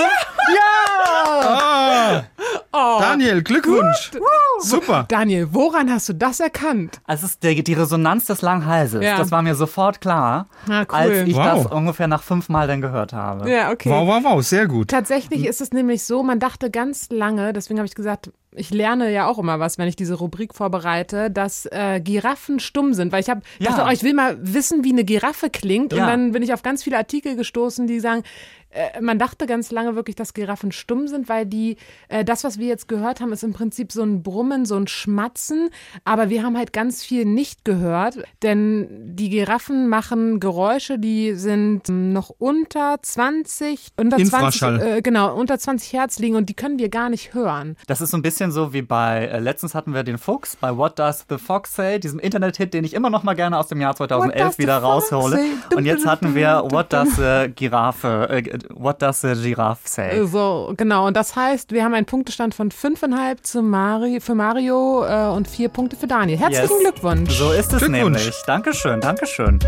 Ah, 1.42 2.24
Oh, 2.72 2.98
Daniel, 3.00 3.42
Glückwunsch. 3.42 4.12
Super. 4.60 5.06
Daniel, 5.08 5.48
woran 5.52 5.90
hast 5.92 6.08
du 6.10 6.14
das 6.14 6.40
erkannt? 6.40 7.02
Also 7.06 7.26
es 7.26 7.32
ist 7.34 7.44
der, 7.44 7.56
die 7.56 7.74
Resonanz 7.74 8.26
des 8.26 8.42
langen 8.42 8.66
Halses. 8.66 9.04
Ja. 9.04 9.18
Das 9.18 9.32
war 9.32 9.42
mir 9.42 9.56
sofort 9.56 10.02
klar, 10.02 10.48
Ah, 10.70 10.82
cool. 10.82 10.86
als 10.90 11.28
ich 11.28 11.36
Wow. 11.36 11.64
das 11.64 11.66
ungefähr 11.72 12.08
nach 12.08 12.22
fünfmal 12.22 12.68
dann 12.68 12.82
gehört 12.82 13.14
habe. 13.14 13.50
Ja, 13.50 13.72
okay. 13.72 13.90
Wow, 13.90 14.08
wow, 14.08 14.24
wow, 14.24 14.44
sehr 14.46 14.68
gut. 14.68 14.90
Tatsächlich 14.90 15.46
ist 15.46 15.62
es 15.62 15.72
nämlich 15.72 16.04
so, 16.04 16.22
man 16.24 16.40
dachte 16.40 16.70
ganz 16.70 17.08
lange, 17.10 17.54
deswegen 17.54 17.80
habe 17.80 17.88
ich 17.88 17.96
gesagt, 17.96 18.32
ich 18.52 18.72
lerne 18.72 19.12
ja 19.12 19.28
auch 19.28 19.38
immer 19.40 19.60
was, 19.60 19.78
wenn 19.78 19.88
ich 19.88 19.96
diese 19.96 20.16
Rubrik 20.16 20.54
vorbereite, 20.56 21.30
dass 21.32 21.68
äh, 21.68 22.02
Giraffen 22.04 22.60
stumm 22.60 22.94
sind, 22.94 23.12
weil 23.12 23.22
ich 23.22 23.30
habe 23.30 23.42
Ja. 23.60 23.70
dachte, 23.72 23.86
oh, 23.88 23.92
ich 23.92 24.04
will 24.04 24.14
mal 24.14 24.38
wissen, 24.42 24.84
wie 24.84 24.92
eine 24.92 25.04
Giraffe 25.04 25.50
klingt 25.50 25.94
und 25.94 26.00
Ja. 26.00 26.08
dann 26.08 26.32
bin 26.32 26.42
ich 26.44 26.54
auf 26.54 26.64
ganz 26.64 26.84
viele 26.84 26.98
Artikel 26.98 27.36
gestoßen, 27.36 27.86
die 27.88 28.00
sagen, 28.00 28.24
äh, 28.72 29.02
man 29.02 29.18
dachte 29.20 29.48
ganz 29.48 29.72
lange 29.72 29.96
wirklich, 29.96 30.16
dass 30.16 30.34
Giraffen 30.34 30.72
stumm 30.72 31.08
sind, 31.08 31.30
weil 31.30 31.46
die 31.46 31.78
äh, 32.08 32.24
das, 32.24 32.44
was 32.44 32.60
wir 32.60 32.68
jetzt 32.68 32.88
gehört 32.88 33.22
haben, 33.22 33.32
ist 33.32 33.44
im 33.44 33.54
Prinzip 33.54 33.92
so 33.92 34.04
ein 34.04 34.24
Brummen, 34.24 34.66
so 34.66 34.76
ein 34.76 34.88
Schmatzen, 34.88 35.70
aber 36.04 36.30
wir 36.30 36.44
haben 36.44 36.58
halt 36.58 36.74
ganz 36.74 37.04
viel 37.04 37.26
nicht 37.26 37.66
gehört, 37.66 38.20
denn 38.44 38.88
die 39.16 39.30
Giraffen 39.30 39.90
machen 39.90 40.40
Geräusche, 40.40 41.00
die 41.00 41.34
sind 41.34 41.90
noch 41.90 42.30
unter 42.38 42.98
20, 43.02 43.90
unter 43.98 44.18
20, 44.18 44.34
Infraschall. 44.34 44.82
äh, 44.82 45.02
genau, 45.02 45.36
unter 45.36 45.58
20 45.58 45.94
Hertz 45.94 46.20
liegen 46.20 46.36
und 46.36 46.50
die 46.50 46.54
können 46.54 46.80
wir 46.80 46.90
gar 46.90 47.10
nicht 47.10 47.34
hören. 47.34 47.76
Das 47.88 48.02
ist 48.02 48.12
so 48.12 48.18
ein 48.18 48.22
bisschen 48.22 48.52
so 48.52 48.74
wie 48.74 48.82
bei, 48.82 49.26
äh, 49.26 49.40
letztens 49.40 49.74
hatten 49.74 49.94
wir 49.94 50.04
den 50.04 50.18
Fuchs 50.18 50.56
bei 50.56 50.76
What 50.78 51.00
Does 51.00 51.26
the 51.30 51.38
Fox 51.38 51.76
Say, 51.76 52.00
diesem 52.00 52.20
Internet-Hit, 52.20 52.74
den 52.74 52.84
ich 52.84 52.94
immer 52.94 53.10
noch 53.10 53.24
mal 53.24 53.34
gerne 53.34 53.58
aus 53.58 53.68
dem 53.68 53.82
Jahr 53.82 54.00
What 54.00 54.10
2011 54.10 54.46
does 54.48 54.56
the 54.56 54.64
wieder 54.64 54.78
raushole. 54.78 55.40
Und 55.76 55.86
jetzt 55.86 56.06
hatten 56.06 56.36
wir 56.36 56.64
What 56.70 56.94
Does 56.94 57.16
the 57.16 57.52
Giraffe, 57.56 58.28
äh, 58.30 58.59
What 58.70 59.02
Does 59.02 59.22
the 59.22 59.34
Giraffe 59.34 59.88
Say. 59.88 60.26
So, 60.28 60.74
genau. 60.78 61.08
Und 61.08 61.16
das 61.18 61.36
heißt, 61.36 61.72
wir 61.72 61.84
haben 61.84 61.94
einen 61.94 62.06
Punktestand 62.06 62.54
von 62.56 62.72
5,5 62.72 63.44
zu 63.44 63.62
Mari 63.62 64.20
für 64.20 64.36
Mario 64.36 65.06
äh, 65.06 65.28
und 65.36 65.48
vier 65.48 65.70
Punkte 65.70 65.96
für 65.96 66.08
Daniel. 66.08 66.38
Herzlichen 66.40 66.70
Yes. 66.82 66.92
Glückwunsch. 66.92 67.32
So 67.32 67.52
ist 67.52 67.72
es 67.74 67.80
Glückwunsch. 67.80 67.92
nämlich. 68.20 68.36
Dankeschön, 68.46 69.00
Dankeschön. 69.02 69.60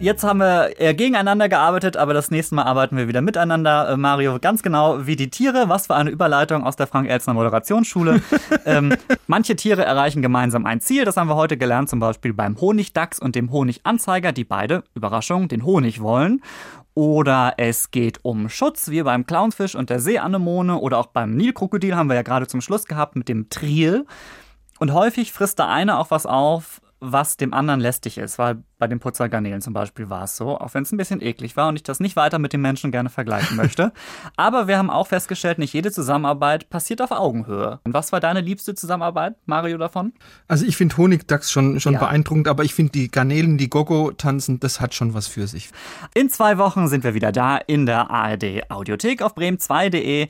Jetzt 0.00 0.24
haben 0.24 0.38
wir 0.38 0.80
eher 0.80 0.94
gegeneinander 0.94 1.50
gearbeitet, 1.50 1.98
aber 1.98 2.14
das 2.14 2.30
nächste 2.30 2.54
Mal 2.54 2.62
arbeiten 2.62 2.96
wir 2.96 3.06
wieder 3.06 3.20
miteinander. 3.20 3.90
Äh, 3.90 3.98
Mario, 3.98 4.38
ganz 4.40 4.62
genau 4.62 5.06
wie 5.06 5.14
die 5.14 5.28
Tiere. 5.28 5.68
Was 5.68 5.88
für 5.88 5.94
eine 5.94 6.08
Überleitung 6.08 6.64
aus 6.64 6.76
der 6.76 6.86
Frank-Elzner 6.86 7.34
Moderationsschule. 7.34 8.22
ähm, 8.64 8.94
manche 9.26 9.56
Tiere 9.56 9.84
erreichen 9.84 10.22
gemeinsam 10.22 10.64
ein 10.64 10.80
Ziel. 10.80 11.04
Das 11.04 11.18
haben 11.18 11.28
wir 11.28 11.36
heute 11.36 11.58
gelernt, 11.58 11.90
zum 11.90 12.00
Beispiel 12.00 12.32
beim 12.32 12.58
Honigdachs 12.58 13.18
und 13.18 13.34
dem 13.34 13.52
Honiganzeiger, 13.52 14.32
die 14.32 14.44
beide, 14.44 14.84
Überraschung, 14.94 15.48
den 15.48 15.66
Honig 15.66 16.00
wollen. 16.00 16.40
Oder 16.94 17.52
es 17.58 17.90
geht 17.90 18.20
um 18.24 18.48
Schutz, 18.48 18.88
wie 18.88 19.02
beim 19.02 19.26
Clownfisch 19.26 19.74
und 19.74 19.90
der 19.90 20.00
Seeanemone. 20.00 20.78
Oder 20.78 20.96
auch 20.96 21.08
beim 21.08 21.36
Nilkrokodil 21.36 21.94
haben 21.94 22.08
wir 22.08 22.16
ja 22.16 22.22
gerade 22.22 22.46
zum 22.46 22.62
Schluss 22.62 22.86
gehabt 22.86 23.16
mit 23.16 23.28
dem 23.28 23.50
Triel. 23.50 24.06
Und 24.78 24.94
häufig 24.94 25.30
frisst 25.34 25.58
der 25.58 25.68
eine 25.68 25.98
auch 25.98 26.10
was 26.10 26.24
auf, 26.24 26.80
was 27.00 27.36
dem 27.38 27.54
anderen 27.54 27.80
lästig 27.80 28.18
ist, 28.18 28.38
weil 28.38 28.62
bei 28.78 28.86
den 28.86 29.00
Putzergarnelen 29.00 29.60
zum 29.62 29.72
Beispiel 29.72 30.10
war 30.10 30.24
es 30.24 30.36
so, 30.36 30.58
auch 30.58 30.74
wenn 30.74 30.82
es 30.82 30.92
ein 30.92 30.96
bisschen 30.98 31.22
eklig 31.22 31.56
war 31.56 31.68
und 31.68 31.76
ich 31.76 31.82
das 31.82 31.98
nicht 32.00 32.14
weiter 32.16 32.38
mit 32.38 32.52
den 32.52 32.60
Menschen 32.60 32.90
gerne 32.92 33.08
vergleichen 33.08 33.56
möchte. 33.56 33.92
Aber 34.36 34.68
wir 34.68 34.76
haben 34.78 34.90
auch 34.90 35.06
festgestellt, 35.06 35.58
nicht 35.58 35.72
jede 35.72 35.90
Zusammenarbeit 35.92 36.68
passiert 36.70 37.00
auf 37.02 37.10
Augenhöhe. 37.10 37.80
Und 37.84 37.94
was 37.94 38.12
war 38.12 38.20
deine 38.20 38.40
liebste 38.42 38.74
Zusammenarbeit, 38.74 39.34
Mario, 39.46 39.78
davon? 39.78 40.12
Also 40.48 40.66
ich 40.66 40.76
finde 40.76 40.96
Honigdachs 40.96 41.50
schon, 41.50 41.80
schon 41.80 41.94
Ja. 41.94 42.00
beeindruckend, 42.00 42.48
aber 42.48 42.64
ich 42.64 42.74
finde 42.74 42.92
die 42.92 43.10
Garnelen, 43.10 43.56
die 43.58 43.70
Gogo 43.70 44.12
tanzen, 44.12 44.60
das 44.60 44.80
hat 44.80 44.94
schon 44.94 45.14
was 45.14 45.26
für 45.26 45.46
sich. 45.46 45.70
In 46.14 46.28
zwei 46.28 46.58
Wochen 46.58 46.88
sind 46.88 47.02
wir 47.04 47.14
wieder 47.14 47.32
da 47.32 47.56
in 47.56 47.86
der 47.86 48.10
ARD 48.10 48.70
Audiothek 48.70 49.22
auf 49.22 49.34
bremen2.de. 49.36 50.28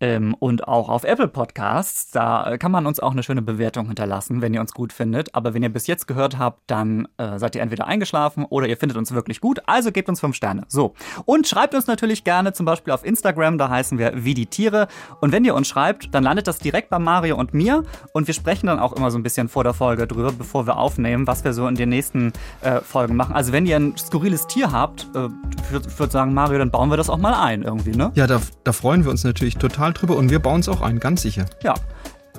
Ähm, 0.00 0.34
und 0.38 0.66
auch 0.66 0.88
auf 0.88 1.04
Apple 1.04 1.28
Podcasts. 1.28 2.10
Da 2.10 2.52
äh, 2.52 2.58
kann 2.58 2.72
man 2.72 2.86
uns 2.86 3.00
auch 3.00 3.12
eine 3.12 3.22
schöne 3.22 3.42
Bewertung 3.42 3.86
hinterlassen, 3.86 4.40
wenn 4.40 4.54
ihr 4.54 4.60
uns 4.62 4.72
gut 4.72 4.92
findet. 4.94 5.34
Aber 5.34 5.52
wenn 5.52 5.62
ihr 5.62 5.68
bis 5.68 5.86
jetzt 5.86 6.06
gehört 6.06 6.38
habt, 6.38 6.62
dann 6.68 7.06
äh, 7.18 7.38
seid 7.38 7.54
ihr 7.54 7.60
entweder 7.60 7.86
eingeschlafen 7.86 8.46
oder 8.48 8.66
ihr 8.66 8.76
findet 8.78 8.96
uns 8.96 9.12
wirklich 9.12 9.40
gut. 9.40 9.60
Also 9.66 9.92
gebt 9.92 10.08
uns 10.08 10.20
fünf 10.20 10.36
Sterne. 10.36 10.62
So. 10.68 10.94
Und 11.26 11.46
schreibt 11.46 11.74
uns 11.74 11.86
natürlich 11.86 12.24
gerne 12.24 12.52
zum 12.54 12.64
Beispiel 12.64 12.94
auf 12.94 13.04
Instagram. 13.04 13.58
Da 13.58 13.68
heißen 13.68 13.98
wir 13.98 14.12
wie 14.24 14.32
die 14.34 14.46
Tiere. 14.46 14.88
Und 15.20 15.32
wenn 15.32 15.44
ihr 15.44 15.54
uns 15.54 15.68
schreibt, 15.68 16.14
dann 16.14 16.24
landet 16.24 16.46
das 16.48 16.58
direkt 16.60 16.88
bei 16.88 16.98
Mario 16.98 17.36
und 17.36 17.52
mir. 17.52 17.82
Und 18.14 18.26
wir 18.26 18.34
sprechen 18.34 18.68
dann 18.68 18.78
auch 18.78 18.94
immer 18.94 19.10
so 19.10 19.18
ein 19.18 19.22
bisschen 19.22 19.48
vor 19.50 19.64
der 19.64 19.74
Folge 19.74 20.06
drüber, 20.06 20.32
bevor 20.32 20.66
wir 20.66 20.78
aufnehmen, 20.78 21.26
was 21.26 21.44
wir 21.44 21.52
so 21.52 21.68
in 21.68 21.74
den 21.74 21.90
nächsten 21.90 22.32
äh, 22.62 22.80
Folgen 22.80 23.16
machen. 23.16 23.34
Also 23.34 23.52
wenn 23.52 23.66
ihr 23.66 23.76
ein 23.76 23.96
skurriles 23.98 24.46
Tier 24.46 24.72
habt, 24.72 25.08
äh, 25.14 25.26
ich 25.26 25.76
würd- 25.76 25.88
ich 25.88 25.98
würde 25.98 26.10
sagen, 26.12 26.32
Mario, 26.32 26.58
dann 26.58 26.70
bauen 26.70 26.88
wir 26.88 26.96
das 26.96 27.10
auch 27.10 27.18
mal 27.18 27.34
ein 27.34 27.62
irgendwie, 27.62 27.92
ne? 27.92 28.12
Ja, 28.14 28.26
da, 28.26 28.40
da 28.64 28.72
freuen 28.72 29.04
wir 29.04 29.10
uns 29.10 29.24
natürlich 29.24 29.56
total 29.56 29.89
drüber 29.92 30.16
und 30.16 30.30
wir 30.30 30.38
bauen 30.38 30.60
es 30.60 30.68
auch 30.68 30.80
ein, 30.80 31.00
ganz 31.00 31.22
sicher. 31.22 31.46
Ja. 31.62 31.74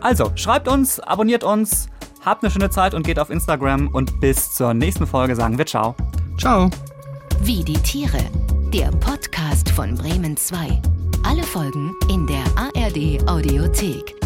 Also, 0.01 0.31
schreibt 0.35 0.67
uns, 0.67 0.99
abonniert 0.99 1.43
uns, 1.43 1.87
habt 2.23 2.43
eine 2.43 2.51
schöne 2.51 2.69
Zeit 2.69 2.93
und 2.93 3.05
geht 3.05 3.19
auf 3.19 3.29
Instagram 3.29 3.87
und 3.89 4.19
bis 4.19 4.53
zur 4.53 4.73
nächsten 4.73 5.05
Folge 5.05 5.35
sagen 5.35 5.57
wir 5.57 5.65
ciao. 5.65 5.95
Ciao. 6.37 6.69
Wie 7.41 7.63
die 7.63 7.73
Tiere. 7.73 8.19
Der 8.73 8.89
Podcast 8.91 9.69
von 9.69 9.95
Bremen 9.95 10.37
2. 10.37 10.81
Alle 11.23 11.43
Folgen 11.43 11.93
in 12.09 12.25
der 12.25 12.43
ARD 12.55 13.27
Audiothek. 13.27 14.20